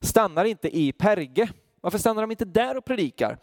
stannar 0.01 0.45
inte 0.45 0.77
i 0.79 0.93
Perge? 0.93 1.49
Varför 1.81 1.99
stannar 1.99 2.23
de 2.23 2.31
inte 2.31 2.45
där 2.45 2.77
och 2.77 2.85
predikar? 2.85 3.39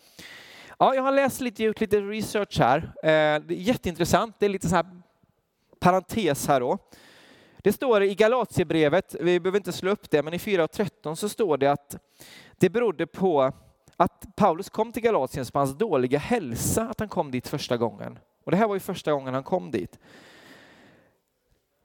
Ja, 0.80 0.96
jag 0.96 1.04
har 1.04 1.12
läst 1.12 1.41
lite, 1.41 1.63
gjort 1.63 1.82
lite 1.82 2.02
research 2.02 2.60
här. 2.60 2.78
Eh, 3.04 3.41
det 3.41 3.54
är 3.54 3.62
jätteintressant. 3.62 4.36
Det 4.39 4.46
är 4.46 4.50
lite 4.50 4.70
så 4.70 4.76
här 4.76 4.86
parentes 5.80 6.48
här 6.48 6.60
då. 6.60 6.78
Det 7.62 7.74
står 7.74 8.04
i 8.04 8.15
Galatiebrevet, 8.15 9.15
vi 9.19 9.39
behöver 9.39 9.58
inte 9.60 9.71
slå 9.71 9.91
upp 9.91 10.10
det, 10.10 10.24
men 10.24 10.34
i 10.34 10.38
4.13 10.38 11.15
så 11.15 11.30
står 11.30 11.58
det 11.58 11.67
att 11.67 11.97
det 12.58 12.69
berodde 12.69 13.08
på 13.08 13.52
att 13.97 14.36
Paulus 14.36 14.69
kom 14.69 14.91
till 14.91 15.04
Galatien 15.04 15.45
på 15.54 15.60
hans 15.60 15.78
dåliga 15.78 16.19
hälsa, 16.19 16.89
att 16.89 17.00
han 17.00 17.10
kom 17.10 17.32
dit 17.32 17.47
första 17.47 17.78
gången. 17.78 18.19
Och 18.43 18.52
det 18.52 18.58
här 18.58 18.67
var 18.67 18.76
ju 18.76 18.80
första 18.80 19.12
gången 19.12 19.34
han 19.34 19.43
kom 19.43 19.71
dit. 19.71 20.00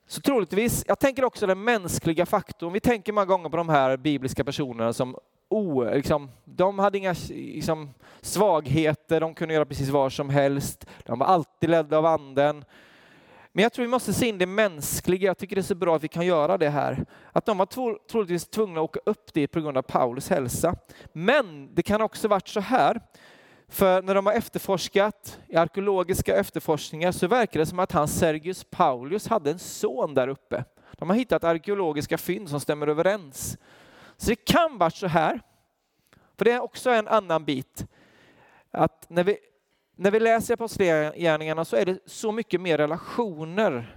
Så 0.07 0.21
troligtvis, 0.21 0.85
jag 0.89 0.99
tänker 0.99 1.25
också 1.25 1.47
den 1.47 1.65
mänskliga 1.65 2.27
faktorn. 2.27 2.73
Vi 2.73 2.81
tänker 2.81 3.13
många 3.13 3.27
gånger 3.27 3.49
på 3.49 3.57
de 3.57 3.69
här 3.69 3.97
bibliska 3.97 4.45
personerna 4.45 4.93
som 4.93 5.17
oh, 5.49 5.95
liksom, 5.95 6.31
de 6.45 6.79
hade 6.79 6.99
inga 6.99 7.15
liksom, 7.29 7.91
svagheter, 8.21 9.21
de 9.21 9.35
kunde 9.35 9.55
göra 9.55 9.65
precis 9.65 9.89
vad 9.89 10.13
som 10.13 10.31
helst. 10.31 10.87
De 11.05 11.19
var 11.19 11.27
alltid 11.27 11.71
ledda 11.71 11.99
av 11.99 12.07
anden. 12.07 12.65
Men 13.57 13.63
jag 13.63 13.73
tror 13.73 13.85
vi 13.85 13.91
måste 13.91 14.13
se 14.13 14.27
in 14.27 14.39
det 14.39 14.47
mänskliga. 14.47 15.27
Jag 15.27 15.39
tycker 15.39 15.57
det 15.57 15.61
är 15.61 15.63
så 15.63 15.75
bra 15.75 15.97
att 15.97 16.05
vi 16.05 16.09
kan 16.09 16.27
göra 16.27 16.59
det 16.59 16.69
här. 16.69 17.05
Att 17.33 17.47
de 17.47 17.59
var 17.59 17.67
troligtvis 18.09 18.49
tvungna 18.49 18.81
att 18.81 18.85
åka 18.85 19.01
upp 19.07 19.35
dit 19.35 19.51
på 19.53 19.61
grund 19.61 19.79
av 19.79 19.83
Paulus 19.83 20.29
hälsa. 20.29 20.77
Men 21.13 21.75
det 21.75 21.83
kan 21.83 22.01
också 22.01 22.29
varit 22.29 22.49
så 22.49 22.61
här. 22.61 23.01
För 23.69 24.03
när 24.03 24.15
de 24.15 24.27
har 24.27 24.33
efterforskat 24.33 25.41
i 25.49 25.57
arkeologiska 25.57 26.37
efterforskningar 26.37 27.13
så 27.13 27.27
verkar 27.27 27.61
det 27.61 27.67
som 27.67 27.79
att 27.79 27.93
han 27.93 28.09
Sergius 28.09 28.65
Paulus 28.65 29.29
hade 29.29 29.51
en 29.51 29.59
son 29.59 30.15
där 30.15 30.29
uppe. 30.29 30.65
De 30.93 31.11
har 31.11 31.17
hittat 31.17 31.45
arkeologiska 31.45 32.19
fynd 32.19 32.49
som 32.49 32.61
stämmer 32.61 32.87
överens. 32.87 33.59
Så 34.17 34.31
det 34.31 34.45
kan 34.45 34.79
vara 34.79 34.91
så 34.91 35.07
här. 35.07 35.41
För 36.39 36.45
det 36.45 36.53
är 36.53 36.63
också 36.63 36.91
en 36.91 37.09
annan 37.09 37.45
bit. 37.45 37.87
Att 38.71 39.07
när 39.11 39.25
vi 39.25 39.39
när 39.97 40.11
vi 40.11 40.21
läser 40.21 40.55
Apostlagärningarna 40.55 41.65
så 41.65 41.77
är 41.77 41.85
det 41.85 41.99
så 42.07 42.33
mycket 42.33 42.61
mer 42.61 42.79
relationer 42.79 43.97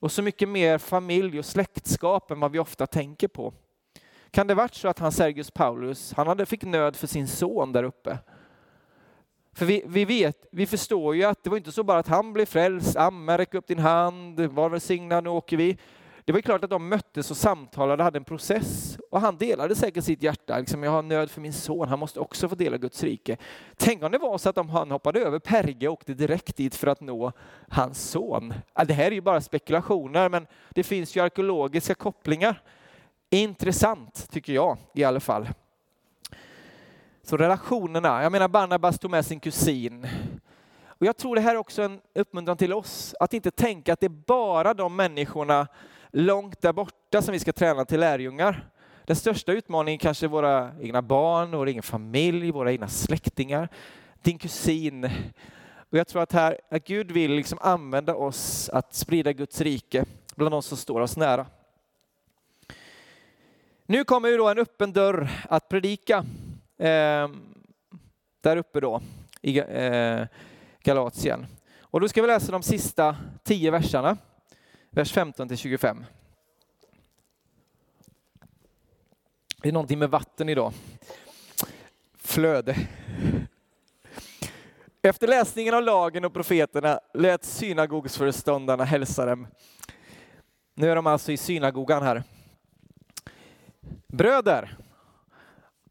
och 0.00 0.12
så 0.12 0.22
mycket 0.22 0.48
mer 0.48 0.78
familj 0.78 1.38
och 1.38 1.44
släktskap 1.44 2.30
än 2.30 2.40
vad 2.40 2.52
vi 2.52 2.58
ofta 2.58 2.86
tänker 2.86 3.28
på. 3.28 3.54
Kan 4.30 4.46
det 4.46 4.54
varit 4.54 4.74
så 4.74 4.88
att 4.88 4.98
han 4.98 5.12
Sergius 5.12 5.50
Paulus, 5.50 6.12
han 6.12 6.26
hade 6.26 6.46
fick 6.46 6.62
nöd 6.62 6.96
för 6.96 7.06
sin 7.06 7.28
son 7.28 7.72
där 7.72 7.82
uppe? 7.82 8.18
För 9.52 9.66
vi, 9.66 9.82
vi 9.86 10.04
vet, 10.04 10.46
vi 10.52 10.66
förstår 10.66 11.16
ju 11.16 11.24
att 11.24 11.44
det 11.44 11.50
var 11.50 11.56
inte 11.56 11.72
så 11.72 11.82
bara 11.82 11.98
att 11.98 12.08
han 12.08 12.32
blev 12.32 12.46
frälst, 12.46 12.96
”Amen, 12.96 13.38
räck 13.38 13.54
upp 13.54 13.66
din 13.66 13.78
hand, 13.78 14.40
var 14.40 14.68
välsignad, 14.68 15.24
nu 15.24 15.30
åker 15.30 15.56
vi. 15.56 15.78
Det 16.28 16.32
var 16.32 16.40
klart 16.40 16.64
att 16.64 16.70
de 16.70 16.88
möttes 16.88 17.30
och 17.30 17.36
samtalade, 17.36 18.02
hade 18.02 18.18
en 18.18 18.24
process. 18.24 18.98
Och 19.10 19.20
han 19.20 19.36
delade 19.36 19.74
säkert 19.74 20.04
sitt 20.04 20.22
hjärta. 20.22 20.58
Liksom, 20.58 20.82
jag 20.82 20.90
har 20.90 21.02
nöd 21.02 21.30
för 21.30 21.40
min 21.40 21.52
son, 21.52 21.88
han 21.88 21.98
måste 21.98 22.20
också 22.20 22.48
få 22.48 22.54
dela 22.54 22.76
Guds 22.76 23.02
rike. 23.02 23.36
Tänk 23.76 24.02
om 24.02 24.12
det 24.12 24.18
var 24.18 24.38
så 24.38 24.48
att 24.48 24.58
om 24.58 24.68
han 24.68 24.90
hoppade 24.90 25.20
över 25.20 25.38
Perge 25.38 25.88
och 25.88 25.92
åkte 25.92 26.14
direkt 26.14 26.56
dit 26.56 26.74
för 26.74 26.86
att 26.86 27.00
nå 27.00 27.32
hans 27.68 28.10
son. 28.10 28.54
Det 28.86 28.94
här 28.94 29.06
är 29.06 29.10
ju 29.10 29.20
bara 29.20 29.40
spekulationer, 29.40 30.28
men 30.28 30.46
det 30.70 30.82
finns 30.82 31.16
ju 31.16 31.20
arkeologiska 31.20 31.94
kopplingar. 31.94 32.62
Intressant, 33.30 34.30
tycker 34.30 34.52
jag 34.52 34.76
i 34.94 35.04
alla 35.04 35.20
fall. 35.20 35.48
Så 37.22 37.36
relationerna, 37.36 38.22
jag 38.22 38.32
menar 38.32 38.48
Barnabas 38.48 38.98
tog 38.98 39.10
med 39.10 39.26
sin 39.26 39.40
kusin. 39.40 40.08
Och 40.86 41.06
jag 41.06 41.16
tror 41.16 41.34
det 41.34 41.40
här 41.40 41.54
är 41.54 41.58
också 41.58 41.82
en 41.82 42.00
uppmuntran 42.14 42.56
till 42.56 42.72
oss, 42.72 43.14
att 43.20 43.34
inte 43.34 43.50
tänka 43.50 43.92
att 43.92 44.00
det 44.00 44.06
är 44.06 44.22
bara 44.26 44.74
de 44.74 44.96
människorna 44.96 45.66
långt 46.10 46.60
där 46.60 46.72
borta 46.72 47.22
som 47.22 47.32
vi 47.32 47.38
ska 47.38 47.52
träna 47.52 47.84
till 47.84 48.00
lärjungar. 48.00 48.70
Den 49.04 49.16
största 49.16 49.52
utmaningen 49.52 49.98
kanske 49.98 50.26
är 50.26 50.28
våra 50.28 50.72
egna 50.80 51.02
barn, 51.02 51.50
vår 51.50 51.66
egen 51.66 51.82
familj, 51.82 52.50
våra 52.50 52.72
egna 52.72 52.88
släktingar, 52.88 53.68
din 54.22 54.38
kusin. 54.38 55.04
Och 55.90 55.98
jag 55.98 56.08
tror 56.08 56.22
att, 56.22 56.32
här, 56.32 56.60
att 56.70 56.84
Gud 56.84 57.10
vill 57.10 57.32
liksom 57.32 57.58
använda 57.62 58.14
oss 58.14 58.68
att 58.68 58.94
sprida 58.94 59.32
Guds 59.32 59.60
rike 59.60 60.04
bland 60.34 60.54
de 60.54 60.62
som 60.62 60.76
står 60.76 61.00
oss 61.00 61.16
nära. 61.16 61.46
Nu 63.86 64.04
kommer 64.04 64.28
ju 64.28 64.36
då 64.36 64.48
en 64.48 64.58
öppen 64.58 64.92
dörr 64.92 65.30
att 65.48 65.68
predika 65.68 66.16
eh, 66.78 67.28
där 68.40 68.56
uppe 68.56 68.80
då 68.80 69.00
i 69.42 69.58
eh, 69.58 70.26
Galatien. 70.82 71.46
Och 71.80 72.00
då 72.00 72.08
ska 72.08 72.22
vi 72.22 72.26
läsa 72.26 72.52
de 72.52 72.62
sista 72.62 73.16
tio 73.42 73.70
verserna 73.70 74.16
vers 74.90 75.12
15 75.12 75.48
till 75.48 75.56
25. 75.56 76.04
Det 79.62 79.68
är 79.68 79.72
någonting 79.72 79.98
med 79.98 80.10
vatten 80.10 80.48
idag. 80.48 80.72
Flöde. 82.16 82.76
Efter 85.02 85.28
läsningen 85.28 85.74
av 85.74 85.82
lagen 85.82 86.24
och 86.24 86.32
profeterna 86.32 87.00
lät 87.14 87.44
synagogsföreståndarna 87.44 88.84
hälsa 88.84 89.26
dem. 89.26 89.46
Nu 90.74 90.90
är 90.90 90.96
de 90.96 91.06
alltså 91.06 91.32
i 91.32 91.36
synagogan 91.36 92.02
här. 92.02 92.22
Bröder, 94.06 94.76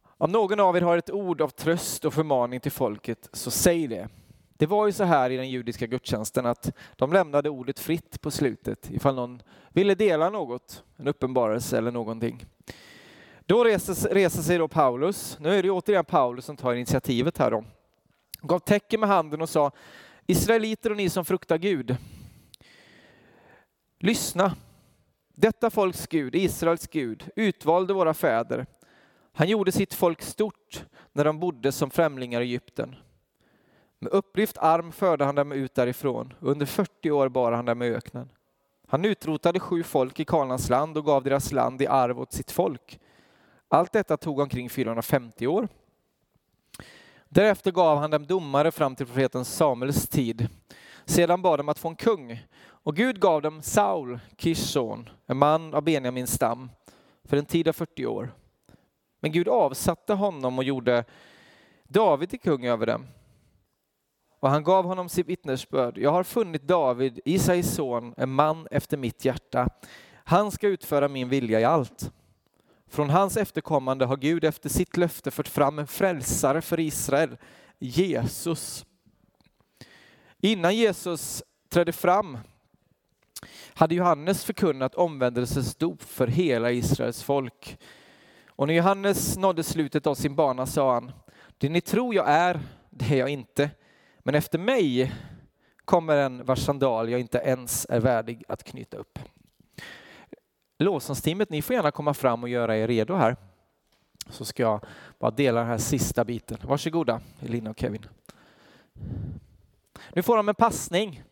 om 0.03 0.31
någon 0.31 0.59
av 0.59 0.77
er 0.77 0.81
har 0.81 0.97
ett 0.97 1.11
ord 1.11 1.41
av 1.41 1.49
tröst 1.49 2.05
och 2.05 2.13
förmaning 2.13 2.59
till 2.59 2.71
folket, 2.71 3.29
så 3.33 3.51
säg 3.51 3.87
det. 3.87 4.09
Det 4.57 4.65
var 4.65 4.85
ju 4.85 4.91
så 4.91 5.03
här 5.03 5.29
i 5.29 5.37
den 5.37 5.49
judiska 5.49 5.87
gudstjänsten 5.87 6.45
att 6.45 6.71
de 6.95 7.13
lämnade 7.13 7.49
ordet 7.49 7.79
fritt 7.79 8.21
på 8.21 8.31
slutet 8.31 8.91
ifall 8.91 9.15
någon 9.15 9.41
ville 9.69 9.95
dela 9.95 10.29
något, 10.29 10.83
en 10.95 11.07
uppenbarelse 11.07 11.77
eller 11.77 11.91
någonting. 11.91 12.45
Då 13.45 13.63
reser, 13.63 14.13
reser 14.13 14.41
sig 14.41 14.57
då 14.57 14.67
Paulus, 14.67 15.37
nu 15.39 15.55
är 15.55 15.63
det 15.63 15.71
återigen 15.71 16.05
Paulus 16.05 16.45
som 16.45 16.57
tar 16.57 16.73
initiativet 16.73 17.37
här 17.37 17.51
då, 17.51 17.63
gav 18.41 18.59
tecken 18.59 18.99
med 18.99 19.09
handen 19.09 19.41
och 19.41 19.49
sa 19.49 19.71
Israeliter 20.25 20.89
och 20.89 20.97
ni 20.97 21.09
som 21.09 21.25
fruktar 21.25 21.57
Gud, 21.57 21.97
lyssna. 23.99 24.55
Detta 25.35 25.69
folks 25.69 26.07
Gud, 26.07 26.35
Israels 26.35 26.87
Gud, 26.87 27.29
utvalde 27.35 27.93
våra 27.93 28.13
fäder. 28.13 28.65
Han 29.33 29.49
gjorde 29.49 29.71
sitt 29.71 29.93
folk 29.93 30.21
stort 30.21 30.85
när 31.13 31.25
de 31.25 31.39
bodde 31.39 31.71
som 31.71 31.89
främlingar 31.89 32.41
i 32.41 32.43
Egypten. 32.43 32.95
Med 33.99 34.11
upplyft 34.11 34.57
arm 34.57 34.91
förde 34.91 35.25
han 35.25 35.35
dem 35.35 35.51
ut 35.51 35.75
därifrån. 35.75 36.33
Under 36.39 36.65
40 36.65 37.11
år 37.11 37.29
bar 37.29 37.51
han 37.51 37.65
dem 37.65 37.81
i 37.81 37.89
öknen. 37.89 38.29
Han 38.87 39.05
utrotade 39.05 39.59
sju 39.59 39.83
folk 39.83 40.19
i 40.19 40.25
Kanans 40.25 40.69
land 40.69 40.97
och 40.97 41.05
gav 41.05 41.23
deras 41.23 41.51
land 41.51 41.81
i 41.81 41.87
arv 41.87 42.19
åt 42.19 42.33
sitt 42.33 42.51
folk. 42.51 42.99
Allt 43.67 43.91
detta 43.91 44.17
tog 44.17 44.39
omkring 44.39 44.69
450 44.69 45.47
år. 45.47 45.67
Därefter 47.29 47.71
gav 47.71 47.97
han 47.97 48.11
dem 48.11 48.25
domare 48.25 48.71
fram 48.71 48.95
till 48.95 49.05
profeten 49.05 49.45
Samuels 49.45 50.07
tid. 50.07 50.47
Sedan 51.05 51.41
bad 51.41 51.59
de 51.59 51.69
att 51.69 51.79
få 51.79 51.87
en 51.87 51.95
kung. 51.95 52.45
Och 52.65 52.95
Gud 52.95 53.19
gav 53.19 53.41
dem 53.41 53.61
Saul, 53.61 54.19
Kish 54.37 54.63
son, 54.63 55.09
en 55.25 55.37
man 55.37 55.73
av 55.73 55.81
Benjamins 55.81 56.31
stam, 56.31 56.69
för 57.23 57.37
en 57.37 57.45
tid 57.45 57.67
av 57.67 57.73
40 57.73 58.05
år. 58.05 58.31
Men 59.19 59.31
Gud 59.31 59.47
avsatte 59.47 60.13
honom 60.13 60.57
och 60.57 60.63
gjorde 60.63 61.05
David 61.83 62.29
till 62.29 62.39
kung 62.39 62.65
över 62.65 62.85
dem. 62.85 63.07
Och 64.39 64.49
han 64.49 64.63
gav 64.63 64.85
honom 64.85 65.09
sitt 65.09 65.27
vittnesbörd. 65.27 65.97
Jag 65.97 66.11
har 66.11 66.23
funnit 66.23 66.67
David, 66.67 67.19
Isais 67.25 67.75
son, 67.75 68.13
en 68.17 68.29
man 68.29 68.67
efter 68.71 68.97
mitt 68.97 69.25
hjärta. 69.25 69.69
Han 70.23 70.51
ska 70.51 70.67
utföra 70.67 71.07
min 71.07 71.29
vilja 71.29 71.59
i 71.59 71.63
allt. 71.63 72.11
Från 72.89 73.09
hans 73.09 73.37
efterkommande 73.37 74.05
har 74.05 74.17
Gud 74.17 74.43
efter 74.43 74.69
sitt 74.69 74.97
löfte 74.97 75.31
fört 75.31 75.47
fram 75.47 75.79
en 75.79 75.87
frälsare 75.87 76.61
för 76.61 76.79
Israel, 76.79 77.37
Jesus. 77.79 78.85
Innan 80.41 80.75
Jesus 80.75 81.43
trädde 81.69 81.91
fram 81.91 82.37
hade 83.73 83.95
Johannes 83.95 84.43
förkunnat 84.43 84.95
omvändelsens 84.95 85.75
dop 85.75 86.01
för 86.01 86.27
hela 86.27 86.71
Israels 86.71 87.23
folk. 87.23 87.77
Och 88.47 88.67
när 88.67 88.73
Johannes 88.73 89.37
nådde 89.37 89.63
slutet 89.63 90.07
av 90.07 90.15
sin 90.15 90.35
bana 90.35 90.65
sa 90.65 90.93
han, 90.93 91.11
det 91.57 91.69
ni 91.69 91.81
tror 91.81 92.15
jag 92.15 92.29
är, 92.29 92.59
det 92.89 93.05
är 93.05 93.17
jag 93.17 93.29
inte. 93.29 93.69
Men 94.27 94.35
efter 94.35 94.59
mig 94.59 95.13
kommer 95.85 96.17
en 96.17 96.45
vars 96.45 96.59
sandal 96.59 97.09
jag 97.09 97.19
inte 97.19 97.37
ens 97.37 97.85
är 97.89 97.99
värdig 97.99 98.43
att 98.47 98.63
knyta 98.63 98.97
upp. 98.97 99.19
Lovsångsteamet, 100.79 101.49
ni 101.49 101.61
får 101.61 101.75
gärna 101.75 101.91
komma 101.91 102.13
fram 102.13 102.43
och 102.43 102.49
göra 102.49 102.77
er 102.77 102.87
redo 102.87 103.15
här. 103.15 103.35
Så 104.29 104.45
ska 104.45 104.63
jag 104.63 104.85
bara 105.19 105.31
dela 105.31 105.59
den 105.59 105.69
här 105.69 105.77
sista 105.77 106.25
biten. 106.25 106.57
Varsågoda, 106.63 107.21
Elina 107.41 107.69
och 107.69 107.79
Kevin. 107.79 108.05
Nu 110.13 110.21
får 110.21 110.37
de 110.37 110.49
en 110.49 110.55
passning. 110.55 111.23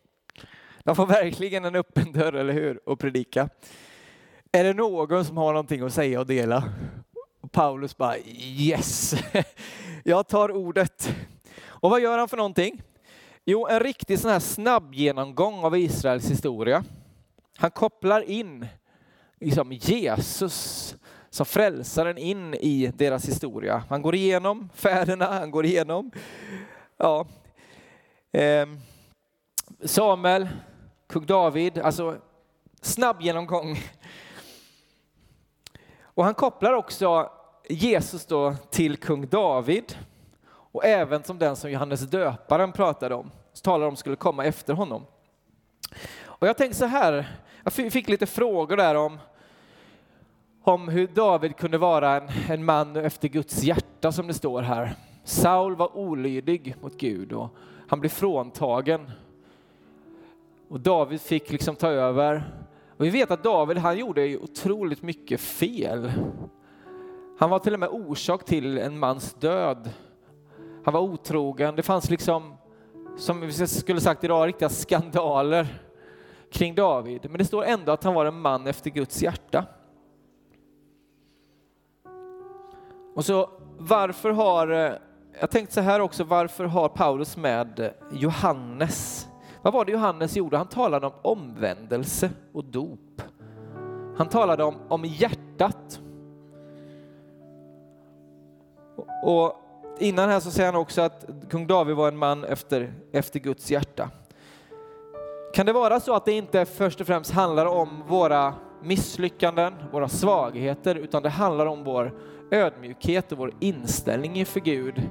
De 0.78 0.96
får 0.96 1.06
verkligen 1.06 1.64
en 1.64 1.76
öppen 1.76 2.12
dörr, 2.12 2.32
eller 2.32 2.52
hur, 2.52 2.88
och 2.88 2.98
predika. 2.98 3.48
Är 4.52 4.64
det 4.64 4.74
någon 4.74 5.24
som 5.24 5.36
har 5.36 5.52
någonting 5.52 5.82
att 5.82 5.94
säga 5.94 6.20
och 6.20 6.26
dela? 6.26 6.72
Paulus 7.52 7.96
bara 7.96 8.18
yes, 8.18 9.14
jag 10.04 10.28
tar 10.28 10.50
ordet. 10.50 11.14
Och 11.80 11.90
vad 11.90 12.00
gör 12.00 12.18
han 12.18 12.28
för 12.28 12.36
någonting? 12.36 12.82
Jo, 13.44 13.66
en 13.66 13.80
riktig 13.80 14.18
sån 14.18 14.30
här 14.30 14.40
snabb 14.40 14.94
genomgång 14.94 15.64
av 15.64 15.76
Israels 15.76 16.30
historia. 16.30 16.84
Han 17.56 17.70
kopplar 17.70 18.20
in 18.20 18.66
liksom 19.40 19.72
Jesus 19.72 20.96
som 21.30 21.46
frälsaren 21.46 22.18
in 22.18 22.54
i 22.54 22.92
deras 22.94 23.28
historia. 23.28 23.84
Han 23.88 24.02
går 24.02 24.14
igenom 24.14 24.68
fäderna, 24.74 25.26
han 25.26 25.50
går 25.50 25.64
igenom 25.64 26.10
ja, 26.96 27.26
ehm, 28.32 28.78
Samuel, 29.84 30.48
kung 31.06 31.26
David, 31.26 31.78
alltså 31.78 32.16
snabb 32.80 33.22
genomgång. 33.22 33.78
Och 36.02 36.24
han 36.24 36.34
kopplar 36.34 36.72
också 36.72 37.30
Jesus 37.68 38.26
då 38.26 38.54
till 38.70 38.96
kung 38.96 39.26
David 39.26 39.96
och 40.76 40.84
även 40.84 41.22
som 41.22 41.38
den 41.38 41.56
som 41.56 41.70
Johannes 41.70 42.00
döparen 42.00 42.72
pratade 42.72 43.14
om, 43.14 43.30
talade 43.62 43.86
om 43.86 43.96
skulle 43.96 44.16
komma 44.16 44.44
efter 44.44 44.74
honom. 44.74 45.06
Och 46.24 46.48
jag 46.48 46.56
tänkte 46.56 46.78
så 46.78 46.86
här, 46.86 47.36
jag 47.64 47.72
fick 47.72 48.08
lite 48.08 48.26
frågor 48.26 48.76
där 48.76 48.94
om, 48.94 49.18
om 50.62 50.88
hur 50.88 51.06
David 51.06 51.56
kunde 51.56 51.78
vara 51.78 52.16
en, 52.16 52.28
en 52.48 52.64
man 52.64 52.96
efter 52.96 53.28
Guds 53.28 53.62
hjärta 53.62 54.12
som 54.12 54.26
det 54.26 54.34
står 54.34 54.62
här. 54.62 54.94
Saul 55.24 55.76
var 55.76 55.96
olydig 55.96 56.74
mot 56.80 56.96
Gud 56.96 57.32
och 57.32 57.48
han 57.88 58.00
blev 58.00 58.10
fråntagen. 58.10 59.10
Och 60.68 60.80
David 60.80 61.20
fick 61.20 61.50
liksom 61.50 61.76
ta 61.76 61.88
över. 61.88 62.50
Och 62.96 63.04
vi 63.04 63.10
vet 63.10 63.30
att 63.30 63.44
David 63.44 63.78
han 63.78 63.98
gjorde 63.98 64.38
otroligt 64.38 65.02
mycket 65.02 65.40
fel. 65.40 66.12
Han 67.38 67.50
var 67.50 67.58
till 67.58 67.74
och 67.74 67.80
med 67.80 67.88
orsak 67.88 68.44
till 68.44 68.78
en 68.78 68.98
mans 68.98 69.34
död. 69.34 69.90
Han 70.86 70.92
var 70.92 71.00
otrogen. 71.00 71.76
Det 71.76 71.82
fanns 71.82 72.10
liksom, 72.10 72.54
som 73.16 73.40
vi 73.40 73.52
skulle 73.52 74.00
sagt 74.00 74.24
idag, 74.24 74.48
riktiga 74.48 74.68
skandaler 74.68 75.80
kring 76.52 76.74
David. 76.74 77.30
Men 77.30 77.38
det 77.38 77.44
står 77.44 77.64
ändå 77.64 77.92
att 77.92 78.04
han 78.04 78.14
var 78.14 78.26
en 78.26 78.40
man 78.40 78.66
efter 78.66 78.90
Guds 78.90 79.22
hjärta. 79.22 79.64
Och 83.14 83.24
så 83.24 83.50
varför 83.78 84.30
har, 84.30 84.68
eh, 84.68 84.92
jag 85.40 85.50
tänkte 85.50 85.74
så 85.74 85.80
här 85.80 86.00
också, 86.00 86.24
varför 86.24 86.64
har 86.64 86.88
Paulus 86.88 87.36
med 87.36 87.94
Johannes? 88.12 89.28
Vad 89.62 89.72
var 89.72 89.84
det 89.84 89.92
Johannes 89.92 90.36
gjorde? 90.36 90.56
Han 90.56 90.68
talade 90.68 91.06
om 91.06 91.12
omvändelse 91.22 92.30
och 92.52 92.64
dop. 92.64 93.22
Han 94.16 94.28
talade 94.28 94.64
om, 94.64 94.74
om 94.88 95.04
hjärtat. 95.04 96.00
Och 99.24 99.62
innan 99.98 100.28
här 100.28 100.40
så 100.40 100.50
säger 100.50 100.72
han 100.72 100.80
också 100.80 101.02
att 101.02 101.26
kung 101.50 101.66
David 101.66 101.96
var 101.96 102.08
en 102.08 102.16
man 102.16 102.44
efter, 102.44 102.92
efter 103.12 103.40
Guds 103.40 103.70
hjärta. 103.70 104.10
Kan 105.54 105.66
det 105.66 105.72
vara 105.72 106.00
så 106.00 106.14
att 106.14 106.24
det 106.24 106.32
inte 106.32 106.64
först 106.64 107.00
och 107.00 107.06
främst 107.06 107.30
handlar 107.30 107.66
om 107.66 108.02
våra 108.08 108.54
misslyckanden, 108.82 109.74
våra 109.92 110.08
svagheter, 110.08 110.94
utan 110.94 111.22
det 111.22 111.28
handlar 111.28 111.66
om 111.66 111.84
vår 111.84 112.14
ödmjukhet 112.50 113.32
och 113.32 113.38
vår 113.38 113.52
inställning 113.60 114.36
inför 114.36 114.60
Gud. 114.60 115.10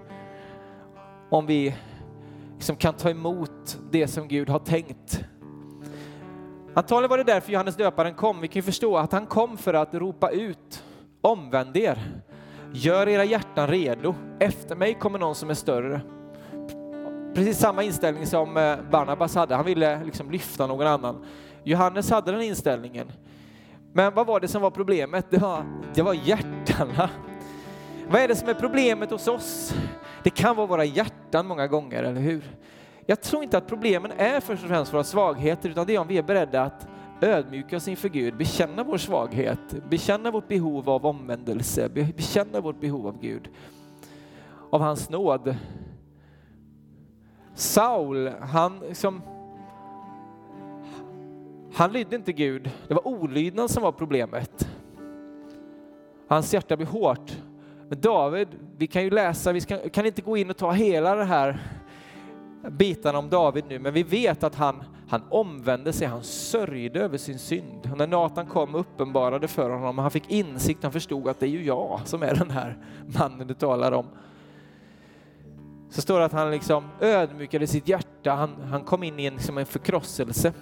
Om 1.30 1.46
vi 1.46 1.76
liksom 2.56 2.76
kan 2.76 2.94
ta 2.94 3.10
emot 3.10 3.80
det 3.92 4.08
som 4.08 4.28
Gud 4.28 4.50
har 4.50 4.60
tänkt. 4.60 5.24
Antagligen 6.74 7.10
var 7.10 7.18
det 7.18 7.24
därför 7.24 7.52
Johannes 7.52 7.76
döparen 7.76 8.14
kom. 8.14 8.42
Vi 8.42 8.48
kan 8.48 8.56
ju 8.56 8.62
förstå 8.62 8.98
att 8.98 9.12
han 9.12 9.26
kom 9.26 9.58
för 9.58 9.74
att 9.74 9.94
ropa 9.94 10.30
ut, 10.30 10.84
omvänd 11.22 11.78
er, 11.78 12.24
gör 12.76 13.08
era 13.08 13.24
hjärtan 13.24 13.68
redo. 13.68 14.16
Efter 14.40 14.76
mig 14.76 14.94
kommer 14.94 15.20
någon 15.20 15.36
som 15.36 15.50
är 15.50 15.54
större. 15.54 16.02
Precis 17.36 17.58
samma 17.58 17.84
inställning 17.84 18.26
som 18.26 18.58
eh, 18.58 18.78
Barnabas 18.92 19.36
hade. 19.36 19.56
Han 19.56 19.66
ville 19.66 20.04
liksom 20.04 20.32
lyfta 20.32 20.68
någon 20.68 20.88
annan. 20.88 21.26
Johannes 21.64 22.10
hade 22.10 22.32
den 22.32 22.42
inställningen. 22.42 23.12
Men 23.94 24.14
vad 24.14 24.28
var 24.28 24.40
det 24.40 24.48
som 24.48 24.62
var 24.62 24.72
problemet? 24.72 25.26
Det 25.30 25.38
var, 25.38 25.66
det 25.94 26.02
var 26.02 26.14
hjärtana. 26.14 27.10
Vad 28.10 28.22
är 28.22 28.28
det 28.28 28.36
som 28.36 28.50
är 28.50 28.54
problemet 28.54 29.12
hos 29.12 29.28
oss? 29.28 29.76
Det 30.24 30.30
kan 30.30 30.56
vara 30.56 30.68
våra 30.68 30.86
hjärtan 30.86 31.48
många 31.48 31.68
gånger, 31.68 32.04
eller 32.04 32.22
hur? 32.22 32.44
Jag 33.06 33.22
tror 33.22 33.44
inte 33.44 33.58
att 33.58 33.68
problemen 33.68 34.12
är 34.18 34.40
först 34.40 34.64
och 34.64 34.70
främst 34.70 34.94
våra 34.94 35.04
svagheter, 35.04 35.70
utan 35.70 35.86
det 35.88 35.96
är 35.96 36.00
om 36.00 36.08
vi 36.08 36.18
är 36.18 36.24
beredda 36.24 36.62
att 36.62 36.88
ödmjuka 37.22 37.78
oss 37.78 37.88
inför 37.88 38.10
Gud, 38.10 38.38
bekänna 38.38 38.84
vår 38.84 38.98
svaghet, 38.98 39.90
bekänna 39.90 40.32
vårt 40.32 40.48
behov 40.48 40.90
av 40.90 41.06
omvändelse, 41.06 41.90
bekänna 41.90 42.62
vårt 42.62 42.80
behov 42.80 43.08
av 43.08 43.22
Gud, 43.22 43.50
av 44.70 44.82
hans 44.82 45.10
nåd. 45.10 45.56
Saul, 47.54 48.28
han 48.28 48.80
liksom 48.80 49.22
han 51.76 51.92
lydde 51.92 52.16
inte 52.16 52.34
Gud, 52.34 52.72
det 52.88 52.94
var 52.94 53.08
olydnad 53.08 53.72
som 53.72 53.84
var 53.84 53.92
problemet. 53.92 54.68
Hans 56.28 56.54
hjärta 56.54 56.78
blev 56.78 56.88
hårt. 56.88 57.42
Men 57.90 58.02
David, 58.02 58.48
vi 58.78 58.88
kan 58.88 59.04
ju 59.04 59.10
läsa, 59.10 59.52
vi 59.52 59.62
ska, 59.62 59.90
kan 59.90 60.06
inte 60.06 60.22
gå 60.22 60.38
in 60.38 60.50
och 60.50 60.58
ta 60.58 60.72
hela 60.72 61.16
det 61.16 61.24
här 61.24 61.60
bitarna 62.70 63.20
om 63.20 63.30
David 63.30 63.64
nu, 63.70 63.80
men 63.80 63.94
vi 63.94 64.04
vet 64.04 64.44
att 64.44 64.56
han, 64.56 64.84
han 65.16 65.24
omvände 65.30 65.94
sig, 65.94 66.08
han 66.08 66.24
sörjde 66.24 67.00
över 67.00 67.18
sin 67.18 67.40
synd. 67.40 67.90
Och 67.92 67.98
när 67.98 68.08
Nathan 68.08 68.46
kom 68.46 68.76
och 68.76 68.80
uppenbarade 68.80 69.48
för 69.48 69.70
honom, 69.70 69.98
han 69.98 70.12
fick 70.12 70.32
insikt, 70.32 70.84
han 70.84 70.92
förstod 70.92 71.28
att 71.28 71.40
det 71.40 71.46
är 71.46 71.50
ju 71.50 71.66
jag 71.66 72.02
som 72.06 72.24
är 72.24 72.36
den 72.36 72.52
här 72.52 72.78
mannen 73.20 73.48
du 73.48 73.54
talar 73.54 73.92
om. 73.92 74.06
Så 75.90 76.02
står 76.02 76.20
det 76.20 76.26
att 76.26 76.32
han 76.32 76.52
liksom 76.52 76.84
ödmjukade 77.02 77.68
sitt 77.68 77.88
hjärta, 77.88 78.32
han, 78.32 78.62
han 78.72 78.84
kom 78.84 79.04
in 79.04 79.20
i 79.20 79.26
en, 79.26 79.34
liksom 79.34 79.58
en 79.58 79.66
förkrosselse. 79.66 80.54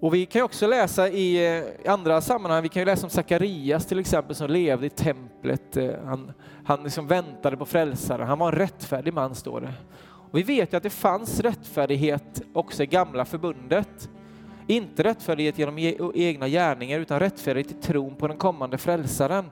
Och 0.00 0.14
vi 0.14 0.26
kan 0.26 0.42
också 0.42 0.66
läsa 0.66 1.08
eh, 1.08 1.14
i 1.14 1.88
andra 1.88 2.20
sammanhang, 2.20 2.62
vi 2.62 2.68
kan 2.68 2.80
ju 2.80 2.86
läsa 2.86 3.06
om 3.06 3.10
Sakarias 3.10 3.86
till 3.86 3.98
exempel 3.98 4.36
som 4.36 4.50
levde 4.50 4.86
i 4.86 4.90
templet. 4.90 5.76
Eh, 5.76 5.90
han, 6.04 6.32
han 6.64 6.82
liksom 6.82 7.06
väntade 7.06 7.56
på 7.56 7.66
frälsaren, 7.66 8.28
han 8.28 8.38
var 8.38 8.52
en 8.52 8.58
rättfärdig 8.58 9.14
man 9.14 9.34
står 9.34 9.60
det. 9.60 9.72
Och 10.34 10.40
vi 10.40 10.42
vet 10.42 10.72
ju 10.72 10.76
att 10.76 10.82
det 10.82 10.90
fanns 10.90 11.40
rättfärdighet 11.40 12.42
också 12.52 12.82
i 12.82 12.86
gamla 12.86 13.24
förbundet. 13.24 14.10
Inte 14.66 15.02
rättfärdighet 15.02 15.58
genom 15.58 15.78
e- 15.78 15.96
egna 16.14 16.48
gärningar 16.48 17.00
utan 17.00 17.20
rättfärdighet 17.20 17.70
i 17.70 17.74
tron 17.74 18.16
på 18.16 18.28
den 18.28 18.36
kommande 18.36 18.78
frälsaren. 18.78 19.44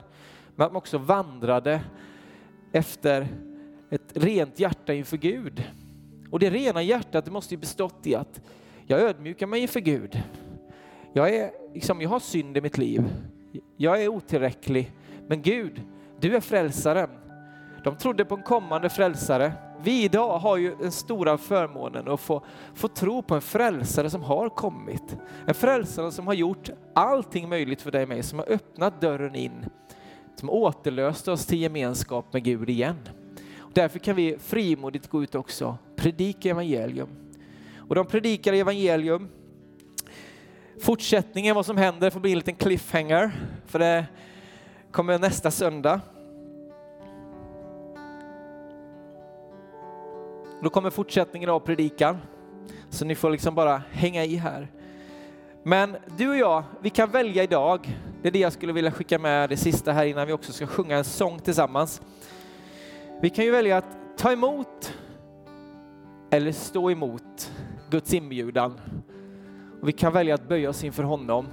Men 0.55 0.65
att 0.65 0.71
man 0.71 0.75
också 0.75 0.97
vandrade 0.97 1.81
efter 2.71 3.27
ett 3.89 4.11
rent 4.13 4.59
hjärta 4.59 4.93
inför 4.93 5.17
Gud. 5.17 5.63
Och 6.31 6.39
det 6.39 6.49
rena 6.49 6.81
hjärtat 6.81 7.25
det 7.25 7.31
måste 7.31 7.53
ju 7.53 7.59
bestått 7.59 8.07
i 8.07 8.15
att 8.15 8.41
jag 8.87 8.99
ödmjukar 9.01 9.47
mig 9.47 9.61
inför 9.61 9.79
Gud. 9.79 10.23
Jag, 11.13 11.35
är, 11.35 11.51
liksom, 11.73 12.01
jag 12.01 12.09
har 12.09 12.19
synd 12.19 12.57
i 12.57 12.61
mitt 12.61 12.77
liv. 12.77 13.03
Jag 13.77 14.03
är 14.03 14.07
otillräcklig. 14.07 14.91
Men 15.27 15.41
Gud, 15.41 15.81
du 16.19 16.35
är 16.35 16.41
frälsaren. 16.41 17.09
De 17.83 17.97
trodde 17.97 18.25
på 18.25 18.35
en 18.35 18.43
kommande 18.43 18.89
frälsare. 18.89 19.53
Vi 19.83 20.03
idag 20.03 20.39
har 20.39 20.57
ju 20.57 20.75
den 20.75 20.91
stora 20.91 21.37
förmånen 21.37 22.07
att 22.07 22.19
få, 22.19 22.45
få 22.73 22.87
tro 22.87 23.21
på 23.21 23.35
en 23.35 23.41
frälsare 23.41 24.09
som 24.09 24.23
har 24.23 24.49
kommit. 24.49 25.17
En 25.47 25.53
frälsare 25.53 26.11
som 26.11 26.27
har 26.27 26.33
gjort 26.33 26.69
allting 26.93 27.49
möjligt 27.49 27.81
för 27.81 27.91
dig 27.91 28.03
och 28.03 28.09
mig, 28.09 28.23
som 28.23 28.39
har 28.39 28.51
öppnat 28.51 29.01
dörren 29.01 29.35
in, 29.35 29.65
som 30.35 30.49
återlöst 30.49 31.27
oss 31.27 31.45
till 31.45 31.61
gemenskap 31.61 32.33
med 32.33 32.43
Gud 32.43 32.69
igen. 32.69 32.97
Och 33.57 33.71
därför 33.73 33.99
kan 33.99 34.15
vi 34.15 34.37
frimodigt 34.39 35.07
gå 35.07 35.23
ut 35.23 35.35
också, 35.35 35.77
predika 35.95 36.49
evangelium. 36.49 37.09
Och 37.77 37.95
de 37.95 38.05
predikar 38.05 38.53
evangelium 38.53 39.29
Fortsättningen, 40.81 41.55
vad 41.55 41.65
som 41.65 41.77
händer, 41.77 42.09
får 42.09 42.19
bli 42.19 42.31
en 42.31 42.37
liten 42.37 42.55
cliffhanger, 42.55 43.31
för 43.65 43.79
det 43.79 44.05
kommer 44.91 45.19
nästa 45.19 45.51
söndag. 45.51 46.01
Då 50.63 50.69
kommer 50.69 50.89
fortsättningen 50.89 51.49
av 51.49 51.59
predikan, 51.59 52.17
så 52.89 53.05
ni 53.05 53.15
får 53.15 53.29
liksom 53.29 53.55
bara 53.55 53.81
hänga 53.91 54.25
i 54.25 54.35
här. 54.35 54.71
Men 55.63 55.95
du 56.17 56.29
och 56.29 56.37
jag, 56.37 56.63
vi 56.81 56.89
kan 56.89 57.09
välja 57.09 57.43
idag. 57.43 57.99
Det 58.21 58.27
är 58.27 58.31
det 58.31 58.39
jag 58.39 58.53
skulle 58.53 58.73
vilja 58.73 58.91
skicka 58.91 59.19
med 59.19 59.49
det 59.49 59.57
sista 59.57 59.91
här 59.91 60.05
innan 60.05 60.27
vi 60.27 60.33
också 60.33 60.53
ska 60.53 60.67
sjunga 60.67 60.97
en 60.97 61.03
sång 61.03 61.39
tillsammans. 61.39 62.01
Vi 63.21 63.29
kan 63.29 63.45
ju 63.45 63.51
välja 63.51 63.77
att 63.77 64.17
ta 64.17 64.31
emot 64.31 64.93
eller 66.29 66.51
stå 66.51 66.91
emot 66.91 67.51
Guds 67.89 68.13
inbjudan 68.13 68.79
och 69.81 69.87
vi 69.87 69.91
kan 69.91 70.13
välja 70.13 70.35
att 70.35 70.47
böja 70.47 70.69
oss 70.69 70.83
inför 70.83 71.03
honom. 71.03 71.47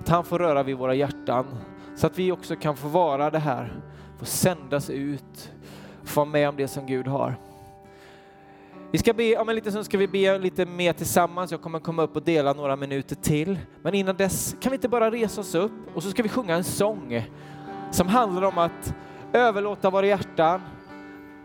Att 0.00 0.08
han 0.08 0.24
får 0.24 0.38
röra 0.38 0.62
vid 0.62 0.76
våra 0.76 0.94
hjärtan 0.94 1.46
så 1.96 2.06
att 2.06 2.18
vi 2.18 2.32
också 2.32 2.56
kan 2.56 2.76
få 2.76 2.88
vara 2.88 3.30
det 3.30 3.38
här, 3.38 3.80
få 4.18 4.24
sändas 4.24 4.90
ut, 4.90 5.52
få 6.04 6.20
vara 6.20 6.30
med 6.30 6.48
om 6.48 6.56
det 6.56 6.68
som 6.68 6.86
Gud 6.86 7.06
har. 7.06 7.36
Vi 8.90 8.98
ska 8.98 9.12
be, 9.12 9.36
om 9.36 9.48
en 9.48 9.54
liten 9.54 9.72
stund 9.72 9.84
ska 9.84 9.98
vi 9.98 10.08
be 10.08 10.38
lite 10.38 10.66
mer 10.66 10.92
tillsammans. 10.92 11.50
Jag 11.50 11.60
kommer 11.60 11.78
komma 11.78 12.02
upp 12.02 12.16
och 12.16 12.22
dela 12.22 12.52
några 12.52 12.76
minuter 12.76 13.16
till. 13.16 13.58
Men 13.82 13.94
innan 13.94 14.16
dess 14.16 14.56
kan 14.60 14.70
vi 14.70 14.76
inte 14.76 14.88
bara 14.88 15.10
resa 15.10 15.40
oss 15.40 15.54
upp 15.54 15.72
och 15.94 16.02
så 16.02 16.10
ska 16.10 16.22
vi 16.22 16.28
sjunga 16.28 16.54
en 16.54 16.64
sång 16.64 17.26
som 17.90 18.08
handlar 18.08 18.42
om 18.42 18.58
att 18.58 18.94
överlåta 19.32 19.90
våra 19.90 20.06
hjärtan, 20.06 20.60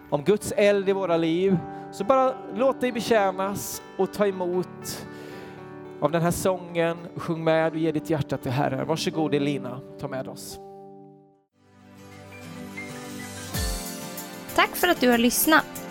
om 0.10 0.24
Guds 0.24 0.54
eld 0.58 0.90
i 0.90 0.94
våra 0.94 1.18
liv. 1.18 1.58
Så 1.92 2.04
bara 2.04 2.34
låt 2.56 2.82
dig 2.82 2.92
betjänas 2.92 3.82
och 3.98 4.14
ta 4.14 4.28
emot 4.28 5.08
av 6.02 6.12
den 6.12 6.22
här 6.22 6.32
sången. 6.32 6.98
Sjung 7.16 7.44
med 7.44 7.72
och 7.72 7.78
ge 7.78 7.92
ditt 7.92 8.10
hjärta 8.10 8.38
till 8.38 8.52
Herren. 8.52 8.88
Varsågod 8.88 9.34
Elina, 9.34 9.80
ta 10.00 10.08
med 10.08 10.28
oss. 10.28 10.60
Tack 14.56 14.76
för 14.76 14.88
att 14.88 15.00
du 15.00 15.10
har 15.10 15.18
lyssnat. 15.18 15.91